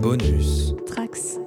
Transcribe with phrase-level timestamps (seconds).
[0.00, 0.74] Bonus.
[0.86, 1.45] Trax.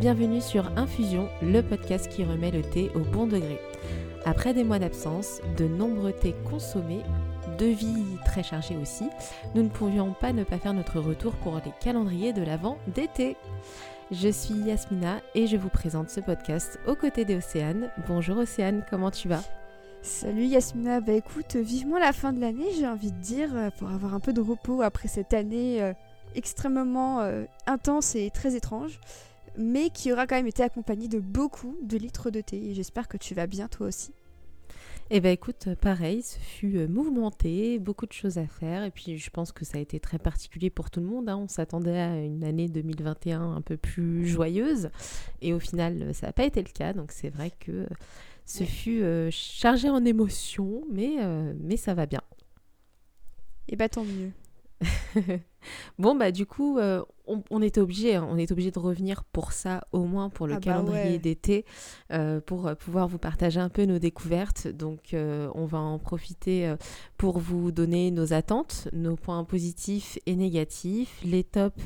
[0.00, 3.60] Bienvenue sur Infusion, le podcast qui remet le thé au bon degré.
[4.24, 7.02] Après des mois d'absence, de nombreux thés consommés,
[7.58, 9.04] de vie très chargée aussi,
[9.54, 13.36] nous ne pouvions pas ne pas faire notre retour pour les calendriers de l'Avent d'été.
[14.10, 17.90] Je suis Yasmina et je vous présente ce podcast aux côtés d'Océane.
[18.08, 19.42] Bonjour Océane, comment tu vas?
[20.00, 23.90] Salut Yasmina, bah écoute, vivement la fin de l'année, j'ai envie de dire, euh, pour
[23.90, 25.92] avoir un peu de repos après cette année euh,
[26.34, 28.98] extrêmement euh, intense et très étrange,
[29.60, 32.70] mais qui aura quand même été accompagnée de beaucoup de litres de thé.
[32.70, 34.12] Et j'espère que tu vas bien toi aussi.
[35.12, 39.18] Eh bien écoute, pareil, ce fut euh, mouvementé, beaucoup de choses à faire, et puis
[39.18, 41.28] je pense que ça a été très particulier pour tout le monde.
[41.28, 41.36] hein.
[41.36, 44.90] On s'attendait à une année 2021 un peu plus joyeuse,
[45.42, 47.88] et au final, ça n'a pas été le cas, donc c'est vrai que
[48.46, 48.66] ce Ouais.
[48.66, 52.22] fut euh, chargé en émotions, mais, euh, mais ça va bien.
[53.68, 54.30] Et bah tant mieux.
[55.98, 59.52] Bon bah du coup euh, on, on était obligé on est obligé de revenir pour
[59.52, 61.18] ça au moins pour le Ah bah calendrier ouais.
[61.18, 61.64] d'été
[62.12, 64.68] euh, pour euh, pouvoir vous partager un peu nos découvertes.
[64.68, 66.74] Donc euh, on va en profiter
[67.16, 71.82] pour vous donner nos attentes nos points positifs et négatifs les tops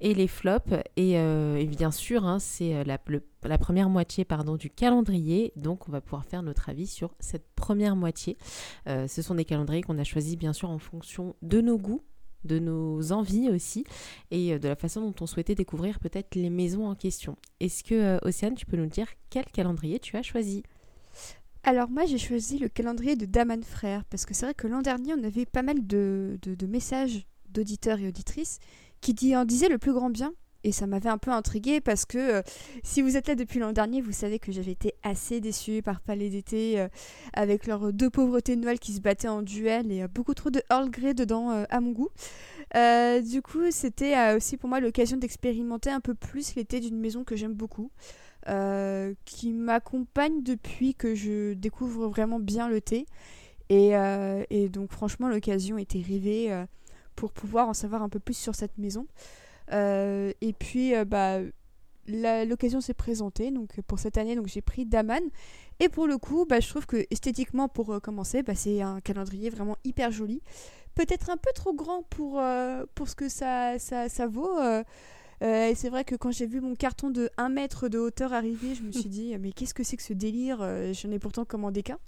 [0.00, 0.74] et les flops.
[0.96, 2.98] Et, et bien sûr hein, c'est la,
[3.58, 5.52] première moitié pardon du calendrier.
[5.56, 8.36] Donc on va pouvoir faire notre avis sur cette première moitié.
[8.86, 12.02] Ce sont des calendriers qu'on a choisis bien sûr en fonction de nos goûts
[12.48, 13.84] de nos envies aussi
[14.30, 17.36] et euh, de la façon dont on souhaitait découvrir peut-être les maisons en question.
[17.60, 20.64] Est-ce que euh, Océane, tu peux nous dire quel calendrier tu as choisi?
[21.62, 24.80] Alors moi j'ai choisi le calendrier de Daman Frères parce que c'est vrai que l'an
[24.80, 28.58] dernier on avait pas mal de, messages d'auditeurs et auditrices
[29.00, 30.32] qui en disaient le plus grand bien
[30.64, 32.42] et ça m'avait un peu intriguée parce que euh,
[32.82, 36.00] si vous êtes là depuis l'an dernier vous savez que j'avais été assez déçue par
[36.00, 36.88] Palais d'été euh,
[37.32, 40.50] avec leurs deux pauvretés de Noël qui se battaient en duel et euh, beaucoup trop
[40.50, 42.10] de Earl Grey dedans à mon goût.
[42.74, 47.36] Du coup c'était aussi pour moi l'occasion d'expérimenter un peu plus l'été d'une maison que
[47.36, 47.90] j'aime beaucoup
[49.24, 53.06] qui m'accompagne depuis que je découvre vraiment bien le thé.
[53.68, 53.92] Et,
[54.70, 56.64] donc franchement l'occasion était rêvée
[57.14, 59.06] pour pouvoir en savoir un peu plus sur cette maison.
[59.72, 61.38] Euh, et puis euh, bah,
[62.06, 65.22] l'occasion s'est présentée donc pour cette année donc j'ai pris Daman
[65.78, 69.00] et pour le coup bah, je trouve que esthétiquement pour euh, commencer bah, c'est un
[69.00, 70.40] calendrier vraiment hyper joli
[70.94, 72.40] peut-être un peu trop grand pour,
[72.94, 74.58] pour ce que ça, ça, ça vaut
[75.40, 78.74] et c'est vrai que quand j'ai vu mon carton de 1 mètre de hauteur arriver,
[78.74, 80.58] je me suis dit, mais qu'est-ce que c'est que ce délire
[80.94, 82.00] J'en ai pourtant commandé qu'un.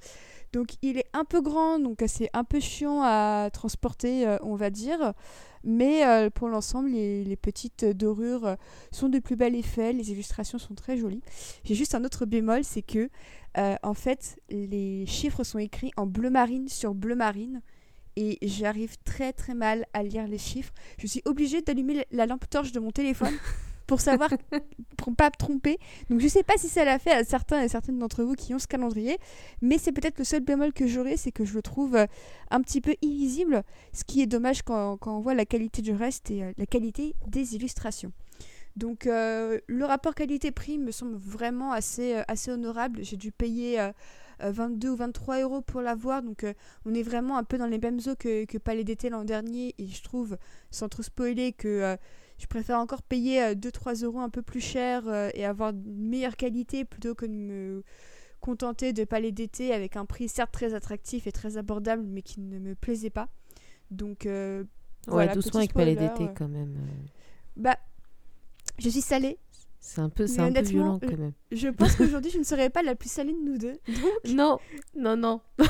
[0.52, 4.70] Donc il est un peu grand, donc c'est un peu chiant à transporter, on va
[4.70, 5.14] dire.
[5.62, 8.54] Mais euh, pour l'ensemble, les, petites dorures euh,
[8.92, 11.22] sont de plus bel effet, les illustrations sont très jolies.
[11.64, 13.10] J'ai juste un autre bémol, c'est que
[13.58, 17.62] euh, en fait, les chiffres sont écrits en bleu marine sur bleu marine.
[18.16, 20.72] Et j'arrive très très mal à lire les chiffres.
[20.98, 23.34] Je suis obligée d'allumer la lampe torche de mon téléphone
[23.90, 24.30] pour savoir,
[24.96, 25.76] pour pas me tromper.
[26.10, 28.54] Donc je sais pas si ça l'a fait à certains et certaines d'entre vous qui
[28.54, 29.18] ont ce calendrier,
[29.62, 32.06] mais c'est peut-être le seul bémol que j'aurai, c'est que je le trouve euh,
[32.52, 35.92] un petit peu illisible, ce qui est dommage quand, quand on voit la qualité du
[35.92, 38.12] reste et euh, la qualité des illustrations.
[38.76, 43.00] Donc euh, le rapport qualité-prix me semble vraiment assez, euh, assez honorable.
[43.02, 43.92] J'ai dû payer euh,
[44.42, 46.46] euh, 22 ou 23 euros pour l'avoir, donc
[46.86, 49.74] on est vraiment un peu dans les mêmes eaux que, que Palais d'été l'an dernier,
[49.78, 50.38] et je trouve,
[50.70, 51.96] sans trop spoiler, que
[52.40, 56.08] je préfère encore payer euh, 2-3 euros un peu plus cher euh, et avoir une
[56.08, 57.84] meilleure qualité plutôt que de me
[58.40, 62.40] contenter de Palais d'été avec un prix certes très attractif et très abordable, mais qui
[62.40, 63.28] ne me plaisait pas.
[63.90, 64.64] Donc euh,
[65.06, 66.34] voilà, Ouais, doucement avec Palais d'été euh.
[66.36, 66.74] quand même.
[66.76, 67.06] euh.
[67.56, 67.76] Bah,
[68.78, 69.38] je suis salée.
[69.82, 71.32] C'est un peu, c'est un peu violent euh, quand même.
[71.52, 73.78] Je pense qu'aujourd'hui, je ne serai pas la plus salée de nous deux.
[73.88, 74.58] Donc, Non,
[74.94, 75.40] non, non.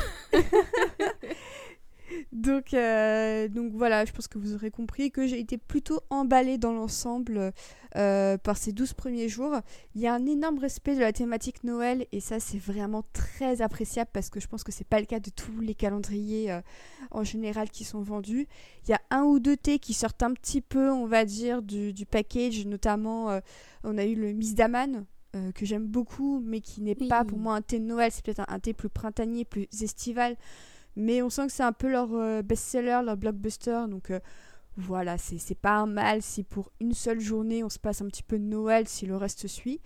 [2.31, 6.57] donc, euh, donc voilà, je pense que vous aurez compris que j'ai été plutôt emballée
[6.57, 7.51] dans l'ensemble
[7.97, 9.59] euh, par ces 12 premiers jours.
[9.95, 13.61] Il y a un énorme respect de la thématique Noël et ça, c'est vraiment très
[13.61, 16.61] appréciable parce que je pense que c'est pas le cas de tous les calendriers euh,
[17.11, 18.47] en général qui sont vendus.
[18.87, 21.61] Il y a un ou deux thés qui sortent un petit peu, on va dire,
[21.61, 23.41] du, du package, notamment
[23.83, 25.05] on a eu le Miss Daman.
[25.35, 28.23] euh, que j'aime beaucoup, mais qui n'est pas pour moi un thé de Noël, c'est
[28.23, 30.35] peut-être un, un thé plus printanier, plus estival.
[30.95, 33.85] Mais on sent que c'est un peu leur euh, best-seller, leur blockbuster.
[33.89, 34.19] Donc euh,
[34.77, 38.37] voilà, c'est pas mal si pour une seule journée on se passe un petit peu
[38.39, 39.81] de Noël, si le reste suit.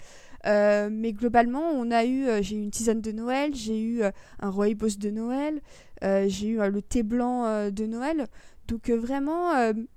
[0.45, 4.49] Euh, mais globalement, on a eu, j'ai eu une tisane de Noël, j'ai eu un
[4.49, 5.59] rooibos de Noël,
[6.01, 8.27] j'ai eu le thé blanc de Noël.
[8.67, 9.53] Donc vraiment,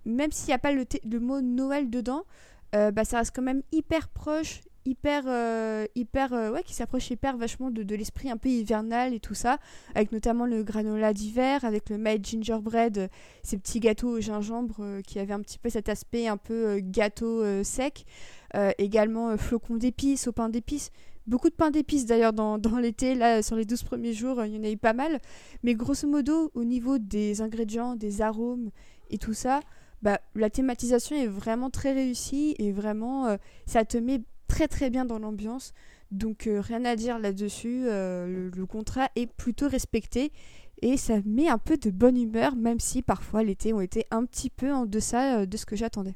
[0.06, 2.24] même s'il n'y a pas le, le, mot Noël dedans,
[2.72, 7.36] bah, ça reste quand même hyper proche hyper, euh, hyper euh, ouais, qui s'approche hyper
[7.36, 9.58] vachement de, de l'esprit un peu hivernal et tout ça,
[9.94, 13.08] avec notamment le granola d'hiver, avec le made gingerbread, euh,
[13.42, 17.42] ces petits gâteaux au gingembre qui avaient un petit peu cet aspect un peu gâteau
[17.62, 18.04] sec,
[18.78, 20.90] également flocons d'épices, au pain d'épices.
[21.26, 24.54] Beaucoup de pain d'épices d'ailleurs dans, dans l'été, là sur les 12 premiers jours, il
[24.54, 25.20] y en a eu pas mal.
[25.62, 28.70] Mais grosso modo, au niveau des ingrédients, des arômes
[29.10, 29.60] et tout ça,
[30.02, 33.36] bah, la thématisation est vraiment très réussie et vraiment
[33.66, 35.72] ça te met très très bien dans l'ambiance.
[36.10, 40.32] Donc euh, rien à dire là-dessus, euh, le, contrat est plutôt respecté
[40.80, 44.24] et ça met un peu de bonne humeur, même si parfois l'été ont été un
[44.24, 46.14] petit peu en deçà euh, de ce que j'attendais.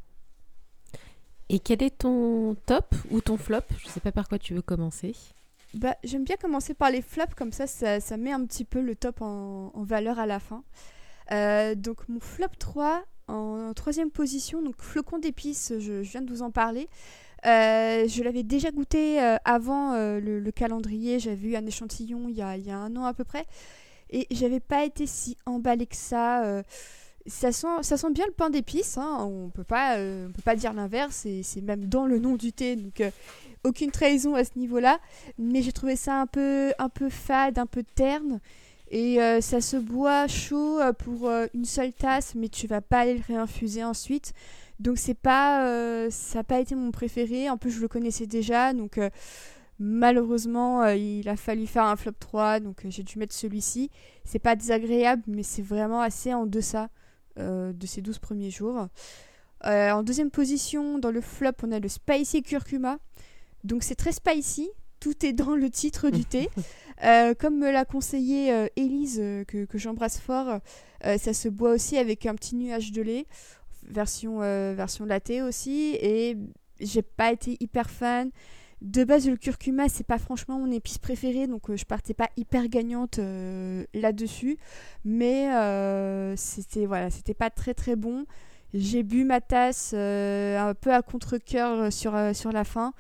[1.50, 3.61] Et quel est ton top ou ton flop?
[3.79, 5.14] Je sais pas par quoi tu veux commencer.
[5.75, 8.94] Bah, J'aime bien commencer par les flops, comme ça, ça, met un petit peu le
[8.94, 10.64] top en, valeur à la fin.
[11.76, 16.43] donc mon flop 3, en troisième position, donc flocon d'épices, je, je, viens de vous
[16.43, 16.88] en parler.
[17.44, 21.19] Euh, je l'avais déjà goûté euh, avant euh, le, calendrier.
[21.19, 23.47] J'avais eu un échantillon il y, a, un an à peu près.
[24.11, 26.62] Et j'avais pas été si emballée que ça.
[27.27, 28.99] ça, sent, bien le pain d'épices.
[28.99, 29.19] Hein.
[29.21, 31.27] On peut pas, peut pas dire l'inverse.
[31.43, 32.77] C'est même dans le nom du thé.
[32.77, 33.03] Donc
[33.65, 35.00] aucune trahison à ce niveau-là.
[35.38, 38.41] Mais j'ai trouvé ça un peu, un peu fade, un peu terne.
[38.91, 43.25] Et ça se boit chaud pour une seule tasse, mais tu vas pas aller le
[43.27, 44.35] réinfuser ensuite.
[44.82, 47.49] Donc c'est pas, euh, ça n'a pas été mon préféré.
[47.49, 49.11] En plus, je le connaissais déjà, donc euh,
[49.79, 53.90] malheureusement, euh, il a fallu faire un flop 3, donc j'ai dû mettre celui-ci.
[54.25, 56.90] C'est pas désagréable, mais c'est vraiment assez en deçà
[57.38, 58.88] de ces 12 premiers jours.
[59.64, 62.99] en deuxième position, dans le flop, on a le Spicy Curcuma.
[63.64, 64.69] Donc c'est très spicy,
[65.00, 66.50] tout est dans le titre du thé.
[67.38, 70.58] comme me l'a conseillé Elise, que, que j'embrasse fort,
[71.02, 73.26] ça se boit aussi avec un petit nuage de lait
[73.93, 75.97] version, euh, version latte aussi.
[76.00, 76.37] Et
[76.81, 78.31] j'ai pas été hyper fan.
[78.81, 82.29] De base, le curcuma, c'est pas franchement mon épice préférée, donc euh, je partais pas
[82.37, 84.59] hyper gagnante euh, là-dessus.
[85.05, 85.47] Mais
[86.37, 88.27] c'était voilà, c'était pas très très bon.
[88.75, 92.95] J'ai bu ma tasse un peu à contre-coeur sur, sur la fin.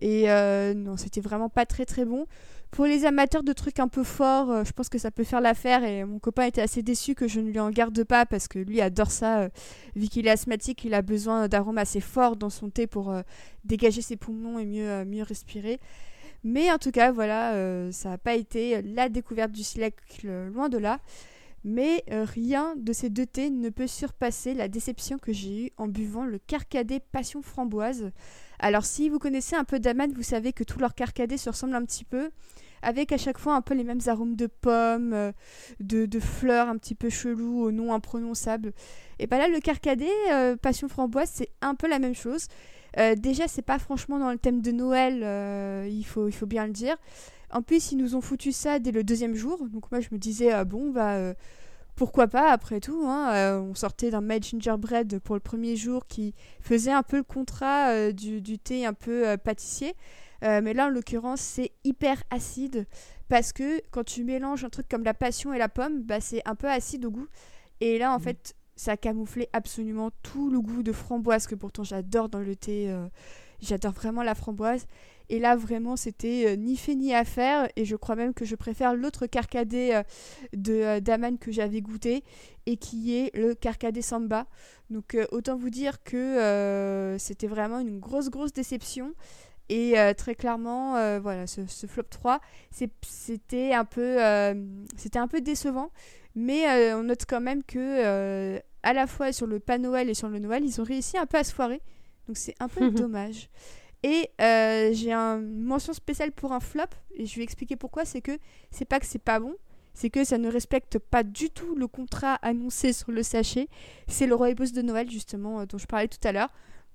[0.00, 0.26] Et
[0.74, 2.26] non, c'était vraiment pas très très bon.
[2.70, 5.40] Pour les amateurs de trucs un peu forts, euh, je pense que ça peut faire
[5.40, 8.46] l'affaire et mon copain était assez déçu que je ne lui en garde pas parce
[8.46, 9.40] que lui adore ça.
[9.40, 9.48] Euh,
[9.96, 13.22] vu qu'il est asthmatique, il a besoin d'arômes assez forts dans son thé pour euh,
[13.64, 15.80] dégager ses poumons et mieux, mieux respirer.
[16.44, 20.78] Mais en tout cas, voilà, ça n'a pas été la découverte du siècle, loin de
[20.78, 21.00] là.
[21.64, 25.88] Mais rien de ces deux thés ne peut surpasser la déception que j'ai eue en
[25.88, 28.10] buvant le Carcadet Passion Framboise.
[28.58, 31.74] Alors si vous connaissez un peu d'Aman, vous savez que tous leurs Carcadets se ressemblent
[31.74, 32.30] un petit peu
[32.82, 35.32] avec à chaque fois un peu les mêmes arômes de pommes, euh,
[35.80, 38.72] de, fleurs un petit peu chelous, au nom imprononçable.
[39.18, 42.46] Et bien là, le carcadet, euh, passion framboise, c'est un peu la même chose.
[42.98, 46.96] Euh, déjà, c'est pas franchement dans le thème de Noël, il faut bien le dire.
[47.50, 49.68] En plus, ils nous ont foutu ça dès le deuxième jour.
[49.68, 51.34] Donc moi, je me disais, ah bon, bah
[51.96, 56.34] pourquoi pas après tout hein, On sortait d'un made gingerbread pour le premier jour qui
[56.60, 59.94] faisait un peu le contrat du, du, thé un peu pâtissier.
[60.44, 62.86] Euh, mais là, en l'occurrence, c'est hyper acide
[63.28, 66.42] parce que quand tu mélanges un truc comme la passion et la pomme, bah, c'est
[66.46, 67.28] un peu acide au goût.
[67.80, 68.22] Et là, en mm.
[68.22, 72.54] fait, ça a camouflé absolument tout le goût de framboise que pourtant j'adore dans le
[72.54, 72.90] thé.
[72.90, 73.06] Euh,
[73.60, 74.86] j'adore vraiment la framboise.
[75.30, 77.68] Et là, vraiment, c'était euh, ni fait ni à faire.
[77.76, 80.02] Et je crois même que je préfère l'autre carcadet
[80.52, 82.24] de d'Aman que j'avais goûté
[82.66, 84.46] et qui est le carcadet Samba.
[84.90, 89.14] Donc, autant vous dire que c'était vraiment une grosse, grosse déception.
[89.68, 94.54] Et euh, très clairement, euh, voilà, ce, flop 3, c'était un, peu, euh,
[94.96, 95.90] c'était un peu décevant.
[96.34, 100.28] Mais on note quand même que, à la fois sur le pas Noël et sur
[100.28, 101.80] le Noël, ils ont réussi un peu à se foirer.
[102.28, 103.48] Donc c'est un peu dommage.
[104.02, 108.04] Et j'ai une mention spéciale pour un flop, et je vais expliquer pourquoi.
[108.04, 108.38] C'est que
[108.70, 109.54] c'est pas que c'est pas bon,
[109.94, 113.68] c'est que ça ne respecte pas du tout le contrat annoncé sur le sachet.
[114.06, 116.52] C'est le rooibos de Noël, justement, dont je parlais tout à l'heure.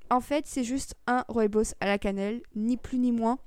[0.10, 3.40] En fait, c'est juste un rooibos à la cannelle, ni plus ni moins.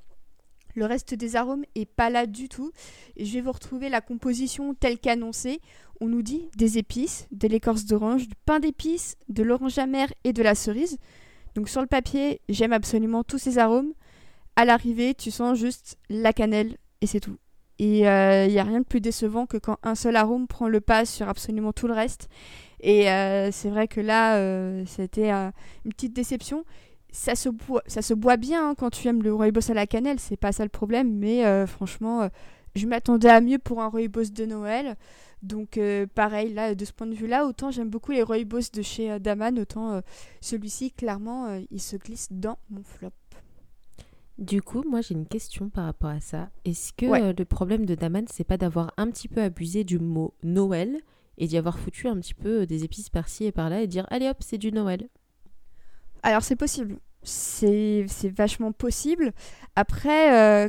[0.75, 2.71] Le reste des arômes est pas là du tout.
[3.17, 5.61] Et je vais vous retrouver la composition telle qu'annoncée.
[6.03, 10.35] On nous dit des épices, de l'écorce d'orange, du pain d'épices, de l'orange amère et
[10.35, 10.99] de la cerise.
[11.57, 13.93] Donc sur le papier, j'aime absolument tous ces arômes.
[14.57, 17.39] À l'arrivée, tu sens juste la cannelle et c'est tout.
[17.79, 20.69] Et il euh, n'y a rien de plus décevant que quand un seul arôme prend
[20.69, 22.29] le pas sur absolument tout le reste.
[22.81, 23.05] Et
[23.53, 24.39] c'est vrai que là,
[24.85, 26.65] c'était une petite déception.
[27.11, 29.87] Ça se, boit, ça se boit bien hein, quand tu aimes le rooibos à la
[29.87, 32.29] cannelle, c'est pas ça le problème, mais franchement,
[32.75, 34.97] je m'attendais à mieux pour un rooibos de Noël.
[35.43, 35.79] Donc
[36.15, 39.59] pareil, là, de ce point de vue-là, autant j'aime beaucoup les rooibos de chez Daman,
[39.59, 40.01] autant
[40.41, 43.13] celui-ci, clairement, il se glisse dans mon flop.
[44.39, 46.51] Du coup, moi j'ai une question par rapport à ça.
[46.67, 49.99] Est-ce que euh, le problème de Daman, c'est pas d'avoir un petit peu abusé du
[49.99, 50.99] mot Noël
[51.39, 54.07] et d'y avoir foutu un petit peu euh, des épices par-ci et par-là et dire
[54.11, 55.09] allez hop, c'est du Noël
[56.23, 56.99] Alors c'est possible.
[57.23, 59.33] C'est vachement possible.
[59.75, 60.69] Après, euh,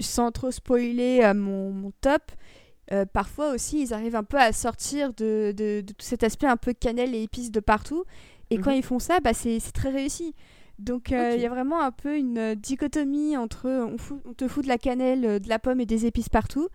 [0.00, 2.32] sans trop spoiler mon, top,
[3.12, 7.14] parfois aussi ils arrivent un peu à sortir de, tout cet aspect un peu cannelle
[7.14, 8.04] et épices de partout.
[8.50, 8.76] Et quand mhm.
[8.76, 10.34] ils font ça, bah, c'est très réussi.
[10.78, 13.96] Donc euh, il y a vraiment un peu une euh, dichotomie entre on,
[14.28, 16.68] on, te fout de la cannelle, euh, de la pomme et des épices partout.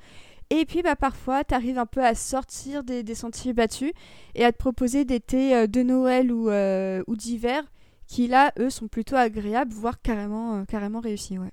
[0.49, 3.91] Et puis bah, parfois, tu arrives un peu à sortir des, des, sentiers battus
[4.33, 7.63] et à te proposer des thés de Noël ou, ou d'hiver
[8.07, 11.37] qui là, eux, sont plutôt agréables, voire carrément, carrément réussis.
[11.37, 11.51] Ouais.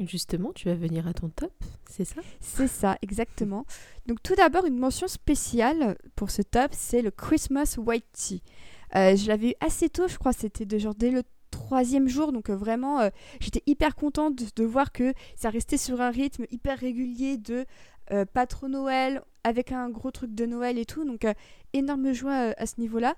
[0.00, 1.52] Justement, tu vas venir à ton top,
[1.88, 2.22] c'est ça?
[2.40, 3.66] C'est ça, exactement.
[4.06, 8.42] Donc tout d'abord, une mention spéciale pour ce top, c'est le Christmas White Tea.
[8.96, 12.32] Euh, je l'avais eu assez tôt, je crois, c'était de genre dès le troisième jour,
[12.32, 16.46] donc euh, vraiment, euh, j'étais hyper contente de, voir que ça restait sur un rythme
[16.50, 17.64] hyper régulier de
[18.34, 21.26] pas trop Noël, avec un gros truc de Noël et tout, donc
[21.72, 23.14] énorme joie à ce niveau-là.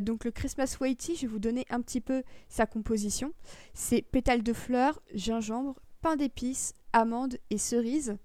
[0.00, 3.32] donc le Christmas Whitey, je vais vous donner un petit peu sa composition.
[3.72, 8.16] C'est pétales de fleurs, gingembre, pain d'épices, amandes et cerises.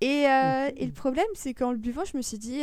[0.00, 2.62] Et, et le problème, c'est qu'en le buvant, je me suis dit,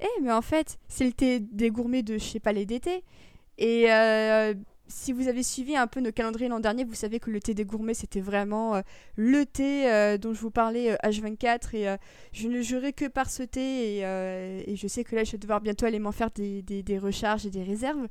[0.00, 3.04] eh, mais en fait, c'est le thé des gourmets de chez Palais d'été.
[3.58, 4.54] Et euh,
[4.86, 7.54] si vous avez suivi un peu nos calendriers l'an dernier, vous savez que le thé
[7.54, 8.82] des gourmets, c'était vraiment euh,
[9.16, 11.76] le thé euh, dont je vous parlais H24.
[11.76, 11.96] Et
[12.32, 13.98] je ne jurais que par ce thé.
[13.98, 17.46] Et, je sais que là, je vais devoir bientôt aller m'en faire des, des, recharges
[17.46, 18.08] et des réserves.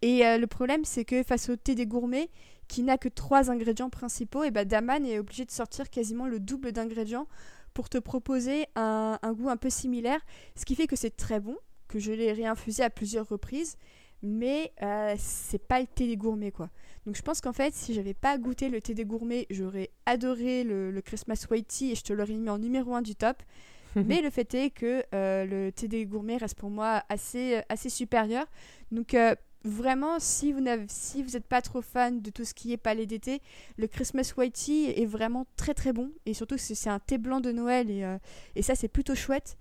[0.00, 2.28] Et le problème, c'est que face au thé des gourmets,
[2.68, 6.40] qui n'a que trois ingrédients principaux, et ben Daman est obligé de sortir quasiment le
[6.40, 7.26] double d'ingrédients
[7.74, 10.20] pour te proposer un, goût un peu similaire,
[10.56, 11.56] ce qui fait que c'est très bon,
[11.88, 13.76] que je l'ai réinfusé à plusieurs reprises,
[14.22, 16.70] mais euh, c'est pas le thé des gourmets quoi.
[17.06, 20.62] Donc je pense qu'en fait, si j'avais pas goûté le thé des gourmets, j'aurais adoré
[20.62, 23.42] le, Christmas White Tea et je te l'aurais mis en numéro 1 du top.
[23.96, 27.90] mais le fait est que euh, le thé des gourmets reste pour moi assez, assez
[27.90, 28.46] supérieur.
[28.90, 32.72] Donc euh, vraiment, si vous n'êtes si vous pas trop fan de tout ce qui
[32.72, 33.42] est palais d'été,
[33.76, 36.10] le Christmas White Tea est vraiment très très bon.
[36.26, 38.18] Et surtout, c'est un thé blanc de Noël et, euh,
[38.54, 39.58] et ça, c'est plutôt chouette.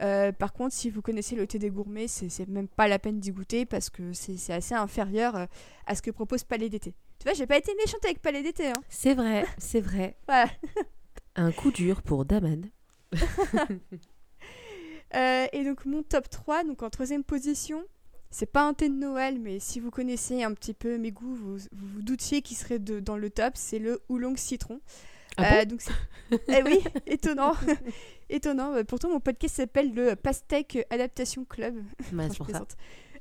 [0.00, 3.20] Euh, par contre, si vous connaissez le thé des gourmets, c'est même pas la peine
[3.20, 5.46] d'y goûter parce que c'est assez inférieur euh,
[5.86, 6.94] à ce que propose Palais d'été.
[7.18, 8.68] Tu vois, j'ai pas été méchante avec Palais d'été.
[8.68, 8.82] Hein.
[8.88, 10.16] C'est vrai, c'est vrai.
[11.36, 12.68] Un coup dur pour Daman.
[15.12, 17.84] et donc mon top 3, donc en troisième position,
[18.34, 21.36] c'est pas un thé de Noël, mais si vous connaissez un petit peu mes goûts,
[21.36, 23.52] vous vous, doutiez qu'il serait de, dans le top.
[23.54, 24.80] C'est le oolong citron.
[25.36, 25.80] Ah euh, donc
[26.48, 27.54] eh oui, étonnant.
[28.28, 28.84] étonnant.
[28.84, 31.74] Pourtant, mon podcast s'appelle le Pastèque Adaptation Club.
[32.12, 32.28] Bah.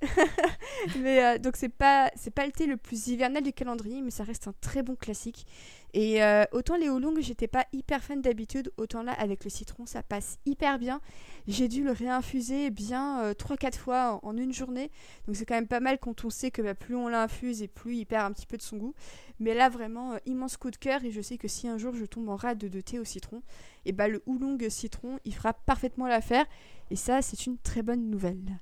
[0.99, 4.23] mais euh, donc c'est pas c'est le thé le plus hivernal du calendrier, mais ça
[4.23, 5.45] reste un très bon classique.
[5.93, 9.85] Et euh, autant les oolong, j'étais pas hyper fan d'habitude, autant là avec le citron,
[9.85, 11.01] ça passe hyper bien.
[11.47, 14.89] J'ai dû le réinfuser bien 3-4 euh, fois en, une journée,
[15.27, 17.67] donc c'est quand même pas mal quand on sait que bah, plus on l'infuse et
[17.67, 18.95] plus il perd un petit peu de son goût.
[19.39, 22.05] Mais là vraiment immense coup de cœur et je sais que si un jour je
[22.05, 23.43] tombe en rade de thé au citron,
[23.85, 26.45] et bah le oolong citron, il fera parfaitement l'affaire.
[26.89, 28.59] Et ça, c'est une très bonne nouvelle.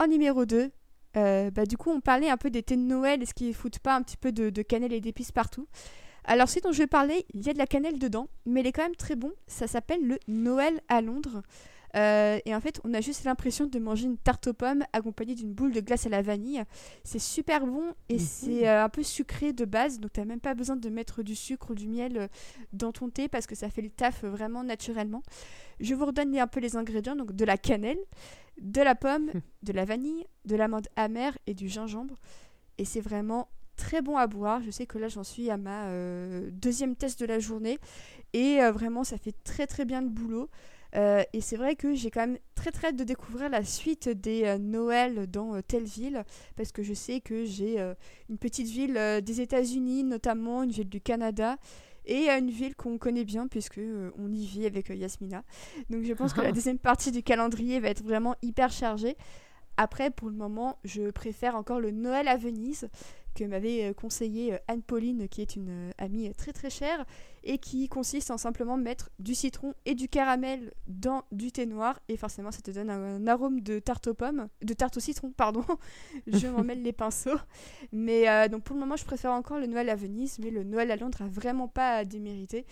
[0.00, 0.70] En numéro 2,
[1.18, 3.22] euh, bah, du coup, on parlait un peu des thés de Noël.
[3.22, 5.68] Est-ce qu'ils ne foutent pas un petit peu de, cannelle et d'épices partout?
[6.24, 8.68] Alors, ce dont je vais parler, il y a de la cannelle dedans, mais elle
[8.68, 9.30] est quand même très bon.
[9.46, 11.42] Ça s'appelle le Noël à Londres.
[11.96, 15.34] Euh, et en fait, on a juste l'impression de manger une tarte aux pommes accompagnée
[15.34, 16.62] d'une boule de glace à la vanille.
[17.04, 18.20] C'est super bon et mhm.
[18.20, 21.22] c'est euh, un peu sucré de base, donc tu n'as même pas besoin de mettre
[21.22, 22.30] du sucre ou du miel
[22.72, 25.22] dans ton thé parce que ça fait le taf vraiment naturellement.
[25.80, 27.98] Je vous redonne un peu les ingrédients, donc de la cannelle,
[28.60, 29.30] de la pomme,
[29.62, 32.18] de la vanille, de l'amande amère et du gingembre.
[32.78, 34.62] Et c'est vraiment très bon à boire.
[34.62, 35.90] Je sais que là j'en suis à ma
[36.50, 37.78] deuxième test de la journée
[38.32, 40.50] et vraiment ça fait très très bien le boulot.
[40.96, 44.08] Euh, et c'est vrai que j'ai quand même très très hâte de découvrir la suite
[44.08, 46.24] des euh, Noëls dans euh, telle ville,
[46.56, 47.78] parce que je sais que j'ai
[48.28, 51.56] une petite ville des États-Unis, notamment une ville du Canada,
[52.06, 53.80] et une ville qu'on connaît bien, puisque
[54.18, 55.42] on y vit avec Yasmina.
[55.90, 59.16] Donc je pense que la deuxième partie du calendrier va être vraiment hyper chargée.
[59.76, 62.88] Après, pour le moment, je préfère encore le Noël à Venise,
[63.34, 67.04] que m'avait conseillé Anne-Pauline, qui est une amie très très chère,
[67.42, 72.00] et qui consiste en simplement mettre du citron et du caramel dans du thé noir,
[72.08, 75.32] et forcément ça te donne un, arôme de tarte aux pommes, de tarte au citron,
[75.32, 75.64] pardon.
[76.26, 77.38] je m'en mêle les pinceaux.
[77.92, 80.90] Mais donc pour le moment, je préfère encore le Noël à Venise, mais le Noël
[80.90, 82.66] à Londres a vraiment pas à démériter.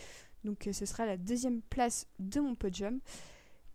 [0.45, 3.01] Donc ce sera la deuxième place de mon podium.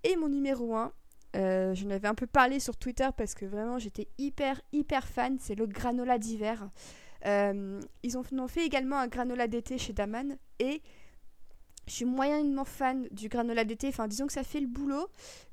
[0.04, 0.92] Et mon numéro 1,
[1.36, 5.38] euh, j'en avais un peu parlé sur Twitter parce que vraiment j'étais hyper hyper fan,
[5.40, 6.70] c'est le granola d'hiver.
[7.26, 10.82] Euh, ils ont, ont, fait également un granola d'été chez Daman et
[11.88, 13.88] je suis moyennement fan du granola d'été.
[13.88, 15.08] Enfin, disons que ça fait le boulot,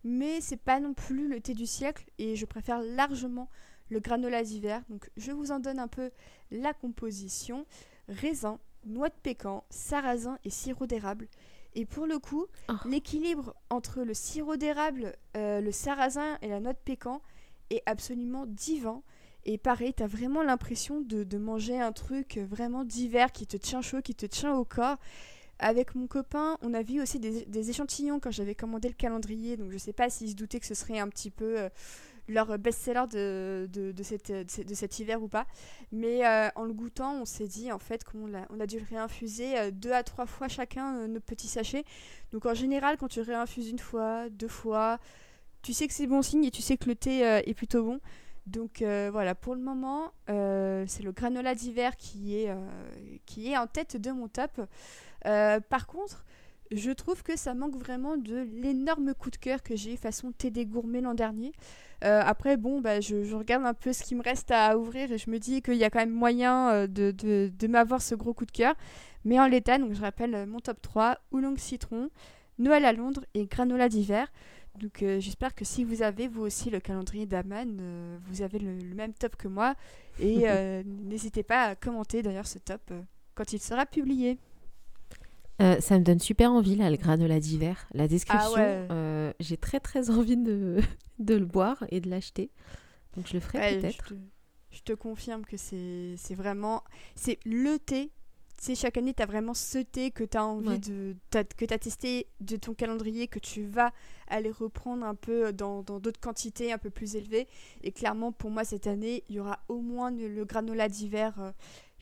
[0.04, 3.49] mais c'est pas non plus le thé du siècle et je préfère largement
[3.88, 4.82] le granola d'hiver.
[4.88, 6.10] Donc, je vous en donne un peu
[6.50, 7.66] la composition
[8.08, 11.28] raisin, noix de pécan, sarrasin et sirop d'érable.
[11.75, 12.75] Et pour le coup, oh.
[12.85, 17.23] l'équilibre entre le sirop d'érable, euh, le sarrasin et la noix de pécan
[17.71, 19.03] est absolument divin.
[19.45, 23.81] Et pareil, tu as vraiment l'impression de, manger un truc vraiment d'hiver qui te tient
[23.81, 24.99] chaud, qui te tient au corps.
[25.59, 29.71] Avec mon copain, on a vu aussi des, échantillons quand j'avais commandé le calendrier, donc
[29.71, 31.69] je sais pas s'il se doutait que ce serait un petit peu euh,
[32.30, 35.46] leur best-seller de, de, de, cet hiver ou pas.
[35.92, 38.78] Mais euh, en le goûtant, on s'est dit en fait qu'on a, on a dû
[38.78, 41.84] le réinfuser euh, deux à trois fois chacun euh, nos petits sachets.
[42.32, 44.99] Donc en général, quand tu réinfuses une fois, deux fois,
[45.62, 48.00] tu sais que c'est bon signe et tu sais que le thé est plutôt bon.
[48.46, 52.54] Donc voilà, pour le moment, c'est le granola d'hiver qui, est
[53.26, 54.60] qui est en tête de mon top.
[55.22, 56.25] par contre,
[56.71, 60.50] je trouve que ça manque vraiment de l'énorme coup de cœur que j'ai façon thé
[60.50, 61.53] des gourmets l'an dernier.
[62.05, 65.19] Euh, après, bon, bah, je, regarde un peu ce qui me reste à ouvrir et
[65.19, 68.33] je me dis qu'il y a quand même moyen euh, de, de, m'avoir ce gros
[68.33, 68.75] coup de cœur.
[69.25, 72.09] Mais en l'état, donc je rappelle euh, mon top 3, Oolong Citron,
[72.59, 74.33] Noël à Londres et Granola d'hiver.
[74.79, 77.83] Donc j'espère que si vous avez vous aussi le calendrier d'Aman,
[78.29, 79.75] vous avez le, même top que moi.
[80.21, 80.45] Et
[80.85, 82.93] n'hésitez pas à commenter d'ailleurs ce top
[83.35, 84.39] quand il sera publié.
[85.61, 87.87] Euh, ça me donne super envie, là, le granola d'hiver.
[87.93, 90.79] La description, ah euh, j'ai très très envie de,
[91.19, 92.50] de, le boire et de l'acheter.
[93.17, 94.14] Donc je le ferai peut-être.
[94.71, 96.83] Je, te confirme que c'est vraiment...
[97.14, 98.11] C'est le thé.
[98.59, 101.17] C'est chaque année, tu as vraiment ce thé que tu as envie de...
[101.31, 103.91] que tu as testé de ton calendrier, que tu vas
[104.28, 107.49] aller reprendre un peu dans d'autres quantités un peu plus élevées.
[107.82, 111.39] Et clairement, pour moi, cette année, il y aura au moins le, granola d'hiver...
[111.39, 111.50] Euh,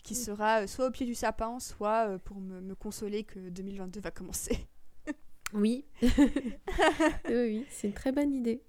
[0.03, 4.01] qui sera euh, soit au pied du sapin, soit euh, pour me, consoler que 2022
[4.01, 4.59] va commencer.
[5.55, 5.87] Oui,
[7.31, 8.61] oui, c'est une très bonne idée.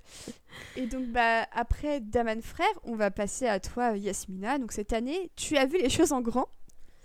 [0.76, 4.58] et donc, bah, après Daman Frère, on va passer à toi, Yasmina.
[4.58, 6.48] Donc, cette année, tu as vu les choses en grand,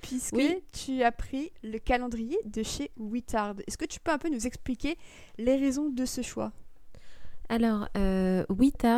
[0.02, 0.42] puisque
[0.74, 3.58] tu as pris le calendrier de chez Wittard.
[3.68, 4.98] Est-ce que tu peux un peu nous expliquer
[5.38, 6.52] les raisons de ce choix?
[7.50, 8.44] Alors, euh,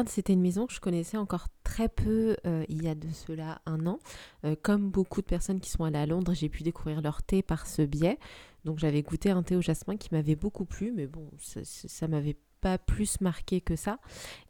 [0.08, 3.62] c'était une maison que je connaissais encore très peu euh, il y a de cela
[3.66, 4.00] un an.
[4.44, 7.44] Euh, comme beaucoup de personnes qui sont allées à Londres, j'ai pu découvrir leur thé
[7.44, 8.18] par ce biais.
[8.66, 12.08] Donc j'avais goûté un thé au jasmin qui m'avait beaucoup plu, mais bon, ça, ça
[12.08, 14.00] m'avait pas plus marqué que ça.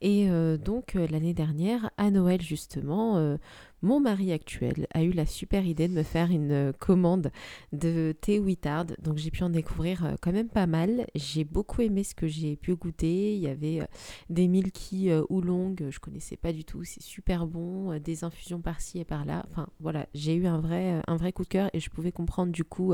[0.01, 3.37] Et euh, donc l'année dernière, à Noël justement,
[3.81, 7.31] mon mari actuel a eu la super idée de me faire une commande
[7.73, 8.87] de thé Wittard.
[9.01, 11.07] Donc j'ai pu en découvrir quand même pas mal.
[11.15, 13.33] J'ai beaucoup aimé ce que j'ai pu goûter.
[13.33, 13.81] Il y avait
[14.29, 19.05] des milky oolong, je connaissais pas du tout, c'est super bon, des infusions par-ci et
[19.05, 19.45] par-là.
[19.49, 22.51] Enfin voilà, j'ai eu un vrai, un vrai coup de cœur et je pouvais comprendre
[22.51, 22.93] du coup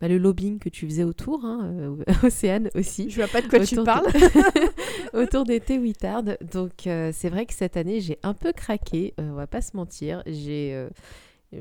[0.00, 1.96] bah, le lobbying que tu faisais autour, hein, euh,
[2.26, 3.10] Océane aussi.
[3.10, 4.06] Je vois pas de quoi tu parles.
[5.22, 6.24] autour des thé Wittard.
[6.52, 9.60] Donc euh, c'est vrai que cette année j'ai un peu craqué, euh, on va pas
[9.60, 10.22] se mentir.
[10.26, 10.88] J'ai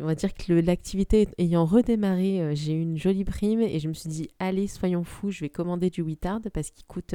[0.01, 3.93] on va dire que l'activité ayant redémarré, j'ai eu une jolie prime et je me
[3.93, 7.13] suis dit, allez, soyons fous, je vais commander du Wittard parce qu'il coûte,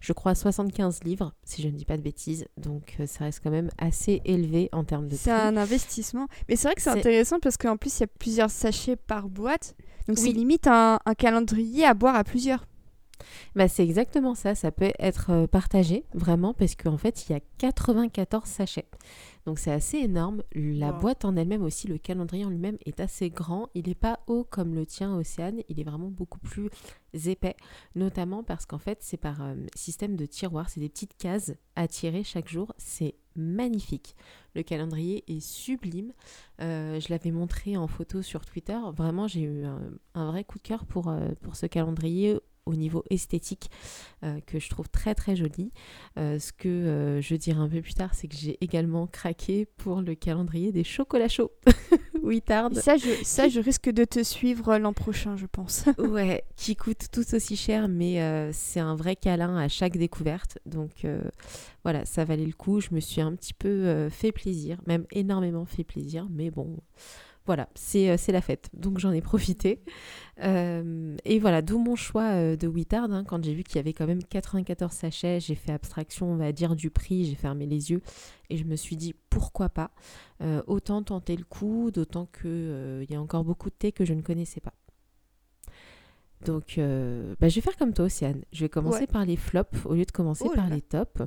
[0.00, 2.44] je crois, 75 livres, si je ne dis pas de bêtises.
[2.58, 6.26] Donc ça reste quand même assez élevé en termes de C'est un investissement.
[6.50, 9.30] Mais c'est vrai que c'est intéressant parce qu'en plus, il y a plusieurs sachets par
[9.30, 9.74] boîte.
[10.10, 12.64] Donc c'est limite un, calendrier à boire à plusieurs.
[13.54, 17.34] Bah, c'est exactement ça, ça peut être euh, partagé vraiment parce qu'en fait il y
[17.34, 18.88] a 94 sachets.
[19.46, 20.42] Donc c'est assez énorme.
[20.54, 23.70] La boîte en elle-même aussi, le calendrier en lui-même est assez grand.
[23.74, 26.68] Il n'est pas haut comme le tien Océane, il est vraiment beaucoup plus
[27.26, 27.56] épais,
[27.94, 31.88] notamment parce qu'en fait c'est par euh, système de tiroir, c'est des petites cases à
[31.88, 32.72] tirer chaque jour.
[32.76, 34.16] C'est magnifique.
[34.54, 36.12] Le calendrier est sublime.
[36.60, 38.78] Euh, je l'avais montré en photo sur Twitter.
[38.94, 42.38] Vraiment, j'ai eu un, vrai coup de cœur pour, euh, pour ce calendrier
[42.70, 43.70] au niveau esthétique
[44.24, 45.72] euh, que je trouve très très joli.
[46.16, 50.14] ce que je dirai un peu plus tard, c'est que j'ai également craqué pour le
[50.14, 51.52] calendrier des chocolats chauds.
[52.22, 52.74] Wittard.
[52.74, 55.84] Ça je, ça, je risque de te suivre l'an prochain, je pense.
[55.98, 60.58] ouais, qui coûte tout aussi cher, mais euh, c'est un vrai câlin à chaque découverte.
[60.66, 61.22] Donc euh,
[61.82, 62.80] voilà, ça valait le coup.
[62.80, 66.76] Je me suis un petit peu euh, fait plaisir, même énormément fait plaisir, mais bon
[67.50, 68.70] voilà, c'est la fête.
[68.74, 69.82] Donc j'en ai profité.
[70.40, 73.12] et voilà, d'où mon choix de Wittard.
[73.12, 76.36] Hein, quand j'ai vu qu'il y avait quand même 94 sachets, j'ai fait abstraction, on
[76.36, 78.02] va dire, du prix, j'ai fermé les yeux
[78.50, 79.90] et je me suis dit pourquoi pas?
[80.68, 84.22] autant tenter le coup, d'autant qu'il y a encore beaucoup de thé que je ne
[84.22, 84.74] connaissais pas.
[86.46, 88.42] Donc, bah, je vais faire comme toi, Océane.
[88.52, 91.22] Je vais commencer par les flops au lieu de commencer oh par les tops.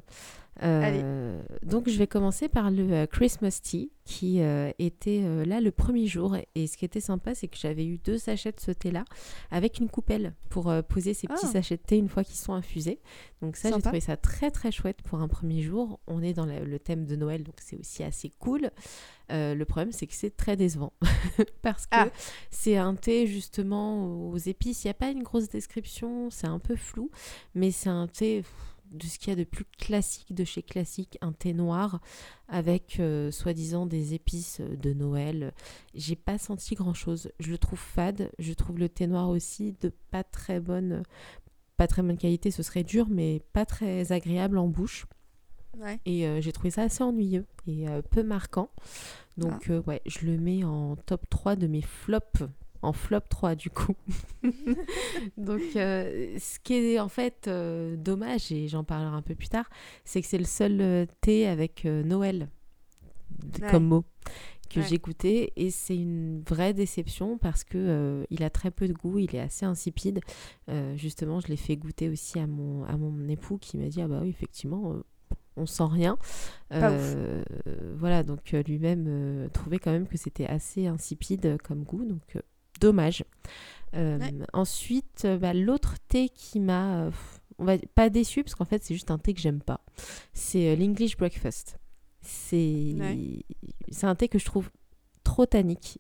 [0.62, 5.72] Euh, donc je vais commencer par le euh, Christmas Tea qui euh, était là le
[5.72, 8.72] premier jour et ce qui était sympa c'est que j'avais eu deux sachets de ce
[8.72, 9.06] thé là
[9.50, 11.54] avec une coupelle pour poser ces petits ah.
[11.54, 13.00] sachets de thé une fois qu'ils sont infusés.
[13.42, 16.00] Donc ça j'ai trouvé ça très très chouette pour un premier jour.
[16.08, 18.70] On est dans le, thème de Noël donc c'est aussi assez cool.
[19.30, 20.94] le problème c'est que c'est très décevant
[21.62, 22.10] parce que ah.
[22.52, 24.84] c'est un thé justement aux épices.
[24.84, 27.10] Il n'y a pas une grosse description, c'est un peu flou
[27.56, 28.44] mais c'est un thé
[28.94, 32.00] de ce qu'il y a de plus classique de chez classique, un thé noir
[32.48, 35.54] avec euh, soi-disant des épices de Noël.
[35.94, 37.32] J'ai pas senti grand chose.
[37.40, 38.32] Je le trouve fade.
[38.40, 41.04] Je trouve le thé noir aussi de pas très bonne,
[41.78, 42.52] pas très bonne qualité.
[42.52, 45.06] Ce serait dur, mais pas très agréable en bouche.
[46.06, 48.70] Et euh, j'ai trouvé ça assez ennuyeux et euh, peu marquant.
[49.38, 49.80] Donc ah.
[49.88, 52.44] ouais, je le mets en top 3 de mes flops
[52.84, 53.96] en flop 3 du coup.
[55.38, 59.48] Donc euh, ce qui est en fait euh, dommage, et j'en parlerai un peu plus
[59.48, 59.70] tard,
[60.06, 62.50] c'est que c'est le seul euh, thé avec Noël
[63.72, 64.06] comme mot
[64.70, 68.94] que j'ai goûté et c'est une vraie déception parce que il a très peu de
[68.94, 70.20] goût, il est assez insipide.
[70.96, 74.08] justement, je l'ai fait goûter aussi à mon, à mon époux qui m'a dit ah
[74.08, 74.96] bah oui effectivement
[75.58, 76.18] on sent rien.
[76.72, 82.38] voilà, donc lui-même trouvait quand même que c'était assez insipide comme goût, donc
[82.84, 83.24] dommage.
[83.96, 84.20] Euh,
[84.52, 87.12] ensuite, euh, bah, l'autre thé qui m'a, euh,
[87.60, 89.82] on va pas déçu parce qu'en fait c'est juste un thé que j'aime pas.
[90.34, 91.78] C'est l'English Breakfast.
[92.22, 92.96] C'est
[93.90, 94.70] c'est un thé que je trouve
[95.24, 96.00] trop tannique.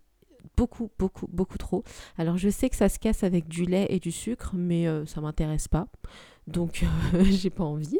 [0.57, 1.83] Beaucoup, beaucoup, beaucoup trop.
[2.17, 5.19] Alors je sais que ça se casse avec du lait et du sucre, mais ça
[5.19, 5.87] m'intéresse pas.
[6.47, 6.85] Donc
[7.23, 7.99] j'ai pas envie.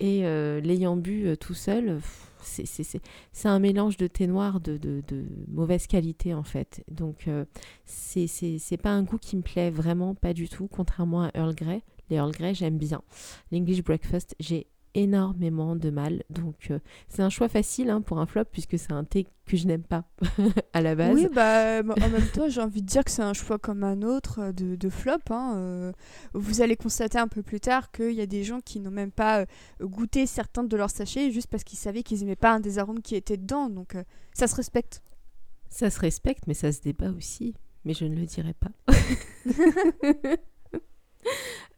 [0.00, 0.22] Et
[0.60, 2.00] l'ayant bu tout seul,
[2.44, 5.02] c'est un mélange de thé noir de,
[5.48, 6.84] mauvaise qualité en fait.
[6.90, 7.44] Donc euh,
[7.84, 11.82] c'est pas un goût qui me plaît vraiment pas du tout, contrairement à Earl Grey.
[12.10, 13.02] Les Earl Grey j'aime bien.
[13.50, 16.22] L'English Breakfast j'ai énormément de mal.
[16.30, 16.78] Donc euh,
[17.08, 19.82] c'est un choix facile hein, pour un flop puisque c'est un thé que je n'aime
[19.82, 20.04] pas
[20.72, 21.14] à la base.
[21.14, 24.02] Oui, bah en même temps j'ai envie de dire que c'est un choix comme un
[24.02, 25.18] autre euh, de, flop.
[25.30, 25.92] Hein, euh.
[26.34, 29.12] vous allez constater un peu plus tard qu'il y a des gens qui n'ont même
[29.12, 29.46] pas
[29.80, 33.02] goûté certains de leurs sachets juste parce qu'ils savaient qu'ils n'aimaient pas un des arômes
[33.02, 33.68] qui était dedans.
[33.68, 33.96] Donc
[34.32, 35.02] ça se respecte.
[35.68, 37.54] Ça se respecte, mais ça se débat aussi.
[37.84, 38.70] Mais je ne le dirai pas.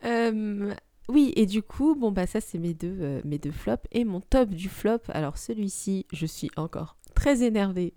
[1.09, 3.87] Oui, et du coup, bon bah ça c'est mes deux, euh, mes deux flops.
[3.93, 7.95] Et mon top du flop, alors celui-ci, je suis encore très énervée,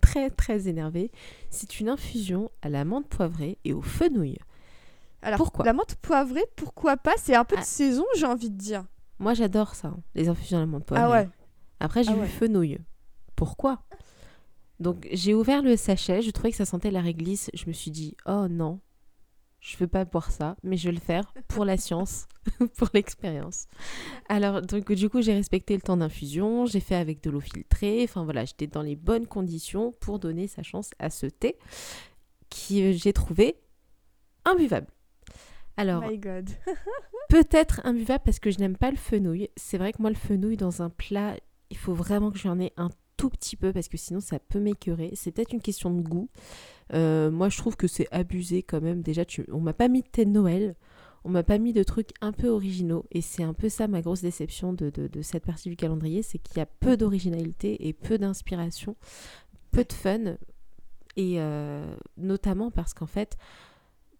[0.00, 1.10] très très énervée.
[1.50, 4.38] C'est une infusion à la menthe poivrée et au fenouil.
[5.22, 7.14] Alors pourquoi La menthe poivrée, pourquoi pas?
[7.16, 7.64] C'est un peu de ah.
[7.64, 8.84] saison, j'ai envie de dire.
[9.18, 11.06] Moi j'adore ça, hein, les infusions à la menthe poivrée.
[11.06, 11.28] Ah ouais.
[11.80, 12.78] Après j'ai ah vu fenouil.
[13.36, 13.82] Pourquoi?
[14.80, 17.50] Donc j'ai ouvert le sachet, je trouvais que ça sentait la réglisse.
[17.54, 18.80] Je me suis dit, oh non,
[19.60, 22.26] je veux pas boire ça, mais je vais le faire pour la science,
[22.76, 23.66] pour l'expérience.
[24.28, 28.02] Alors, donc, du coup, j'ai respecté le temps d'infusion, j'ai fait avec de l'eau filtrée,
[28.04, 31.56] enfin voilà, j'étais dans les bonnes conditions pour donner sa chance à ce thé
[32.48, 33.56] qui euh, j'ai trouvé
[34.44, 34.86] imbuvable.
[35.76, 36.02] Alors,
[37.28, 39.48] peut-être imbuvable parce que je n'aime pas le fenouil.
[39.56, 41.36] C'est vrai que moi, le fenouil dans un plat,
[41.70, 44.60] il faut vraiment que j'en ai un tout petit peu parce que sinon ça peut
[44.60, 45.10] m'écœurer.
[45.14, 46.30] C'est peut-être une question de goût.
[46.94, 49.02] Euh, moi, je trouve que c'est abusé quand même.
[49.02, 49.44] Déjà, tu...
[49.52, 50.74] on m'a pas mis de thé Noël.
[51.24, 53.04] On m'a pas mis de trucs un peu originaux.
[53.10, 56.22] Et c'est un peu ça ma grosse déception de, de, cette partie du calendrier.
[56.22, 58.96] C'est qu'il y a peu d'originalité et peu d'inspiration,
[59.72, 60.36] peu de fun.
[61.16, 63.36] Et euh, notamment parce qu'en fait,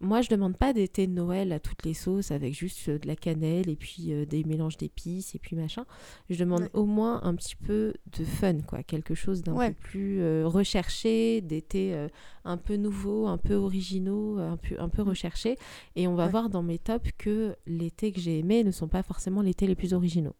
[0.00, 2.98] moi, je demande pas des thés de Noël à toutes les sauces avec juste euh,
[2.98, 5.86] de la cannelle et puis euh, des mélanges d'épices et puis machin.
[6.30, 10.20] Je demande au moins un petit peu de fun, quoi, quelque chose d'un peu plus
[10.20, 12.08] euh, recherché, des thés
[12.44, 15.08] un peu nouveaux, un peu originaux, un peu, un peu mm.
[15.08, 15.56] recherchés.
[15.96, 18.88] Et on va voir dans mes tops que les thés que j'ai aimés ne sont
[18.88, 20.36] pas forcément les thés les plus originaux.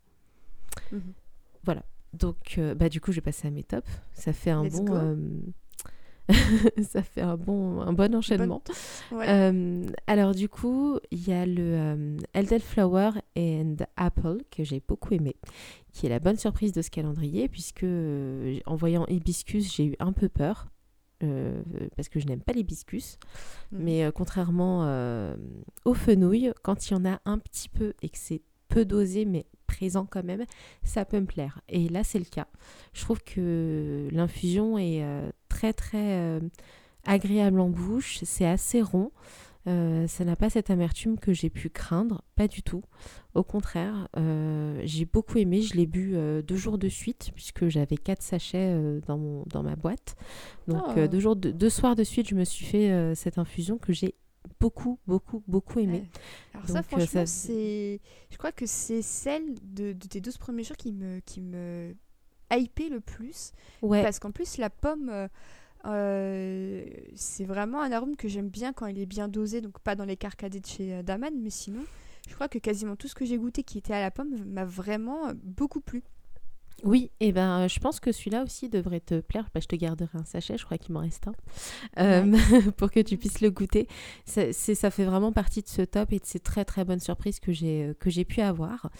[0.93, 1.13] Mhm.
[1.65, 1.85] Voilà.
[2.15, 3.87] Donc, bah, du coup, je vais passer à mes tops.
[4.15, 5.15] Ça fait un bon
[6.83, 8.63] ça fait un bon, un bon enchaînement.
[9.13, 15.15] Euh, alors du coup, il y a le euh, Flower and Apple que j'ai beaucoup
[15.15, 15.37] aimé,
[15.93, 19.97] qui est la bonne surprise de ce calendrier, puisque euh, en voyant Hibiscus, j'ai eu
[19.99, 20.69] un peu peur.
[21.97, 23.19] parce que je n'aime pas l'hibiscus.
[23.73, 23.83] Mhm.
[23.83, 24.83] Mais contrairement
[25.85, 29.25] aux fenouilles, quand il y en a un petit peu et que c'est peu dosé,
[29.25, 30.45] mais présent quand même,
[30.83, 31.61] ça peut me plaire.
[31.69, 32.49] Et là, c'est le cas.
[32.93, 35.05] Je trouve que l'infusion est
[35.49, 36.41] très, très
[37.05, 38.19] agréable en bouche.
[38.25, 39.13] C'est assez rond.
[39.69, 42.83] Euh, ça n'a pas cette amertume que j'ai pu craindre, pas du tout.
[43.35, 45.61] Au contraire, euh, j'ai beaucoup aimé.
[45.61, 48.75] Je l'ai bu euh, deux jours de suite puisque j'avais quatre sachets
[49.07, 50.17] dans, mon, dans ma boîte.
[50.69, 51.07] Donc Oh.
[51.07, 54.15] deux, jours de, deux soirs de suite, je me suis fait cette infusion que j'ai
[54.61, 56.05] beaucoup, beaucoup, beaucoup aimé.
[56.05, 56.11] Ouais.
[56.55, 58.01] Alors ça, Donc, euh, franchement, ça- c'est...
[58.31, 61.95] Je crois que c'est celle de, de tes 12 premiers jours qui me, qui me
[62.53, 63.53] hypait le plus.
[63.83, 65.29] Ouais, Parce qu'en plus, la pomme, euh,
[65.87, 69.61] euh, c'est vraiment un arôme que j'aime bien quand il est bien dosé.
[69.61, 71.85] Donc pas dans les carcadés de chez Daman, mais sinon,
[72.29, 74.65] je crois que quasiment tout ce que j'ai goûté qui était à la pomme m'a
[74.65, 76.03] vraiment beaucoup plu.
[76.85, 79.49] Oui, et ben je pense que celui-là aussi devrait te plaire.
[79.53, 81.33] Bah, je te garderai un sachet, je crois qu'il m'en reste un,
[81.99, 82.33] euh,
[82.77, 83.89] pour que tu puisses le goûter.
[84.27, 87.01] Ça, c'est- ça fait vraiment partie de ce top et de ces très très bonnes
[87.01, 88.91] surprises que j'ai que j'ai pu avoir.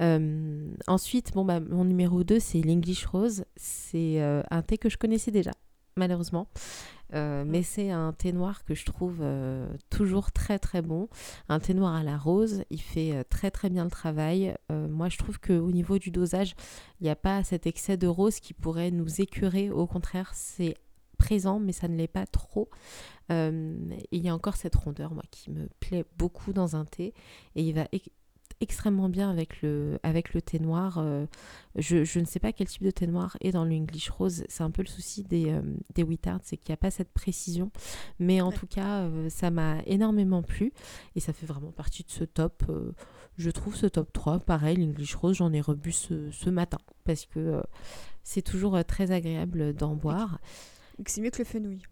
[0.00, 3.44] Euh, ensuite, bon bah mon numéro 2 c'est l'English Rose.
[3.56, 5.52] C'est euh, un thé que je connaissais déjà,
[5.96, 6.48] malheureusement.
[7.14, 11.08] Euh, mais c'est un thé noir que je trouve euh, toujours très très bon.
[11.48, 14.54] Un thé noir à la rose, il fait euh, très très bien le travail.
[14.70, 16.54] Moi je trouve qu'au niveau du dosage,
[17.00, 19.70] il n'y a pas cet excès de rose qui pourrait nous écurer.
[19.70, 20.76] Au contraire, c'est
[21.18, 22.68] présent, mais ça ne l'est pas trop.
[23.30, 27.14] Il y a encore cette rondeur, moi, qui me plaît beaucoup dans un thé.
[27.54, 27.86] Et il va
[28.60, 30.98] ex- extrêmement bien avec le, avec le thé noir.
[30.98, 31.26] Euh,
[31.76, 34.44] je, je ne sais pas quel type de thé noir est dans l'English Rose.
[34.48, 35.62] C'est un peu le souci des, euh,
[35.94, 37.70] des Wittards, c'est qu'il n'y a pas cette précision.
[38.18, 38.54] Mais en Ouais.
[38.54, 40.72] tout cas, euh, ça m'a énormément plu.
[41.16, 42.62] Et ça fait vraiment partie de ce top.
[42.68, 42.92] euh,
[43.38, 44.40] je trouve ce top 3.
[44.40, 46.78] Pareil, l'English Rose, j'en ai rebu ce, ce matin.
[47.04, 47.62] Parce que
[48.22, 50.38] c'est toujours très agréable d'en boire.
[50.98, 51.82] Donc c'est mieux que le fenouil.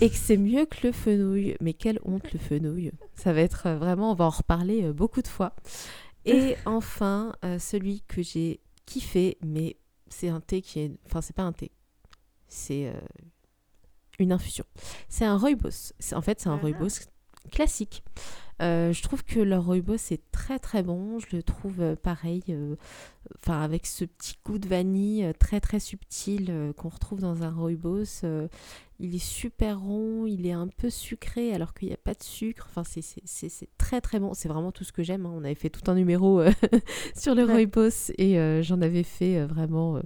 [0.00, 1.56] Et que c'est mieux que le fenouil.
[1.60, 2.92] Mais quelle honte le fenouil.
[3.14, 5.54] Ça va être vraiment, on va en reparler beaucoup de fois.
[6.24, 9.76] Et enfin, euh, celui que j'ai kiffé, mais
[10.08, 10.92] c'est un thé qui est...
[11.06, 11.70] Enfin, c'est pas un thé.
[12.48, 13.00] C'est euh,
[14.18, 14.64] une infusion.
[15.08, 15.92] C'est un rooibos.
[16.12, 16.60] En fait, c'est un Ah.
[16.60, 17.06] rooibos
[17.50, 18.02] classique.
[18.62, 21.18] Euh, je trouve que leur rooibos est très très bon.
[21.18, 22.76] Je le trouve euh, pareil, euh,
[23.36, 28.22] enfin avec ce petit goût de vanille très très subtil qu'on retrouve dans un rooibos.
[29.00, 32.22] il est super rond, il est un peu sucré alors qu'il n'y a pas de
[32.22, 32.68] sucre.
[32.70, 34.34] Enfin, c'est- très très bon.
[34.34, 35.26] C'est vraiment tout ce que j'aime.
[35.26, 35.32] hein.
[35.34, 36.40] On avait fait tout un numéro
[37.16, 37.52] sur le Ouais.
[37.54, 40.00] rooibos et j'en avais fait vraiment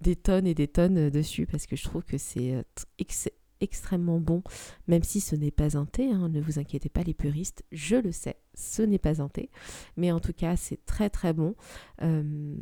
[0.00, 2.64] des tonnes et des tonnes dessus parce que je trouve que c'est
[2.98, 3.28] ex-
[3.60, 4.42] extrêmement bon,
[4.88, 6.10] même si ce n'est pas un thé.
[6.10, 6.28] hein.
[6.28, 9.50] Ne vous inquiétez pas, les puristes, je le sais, ce n'est pas un thé.
[9.96, 11.54] Mais en tout cas, c'est très très bon.
[12.02, 12.54] Euh,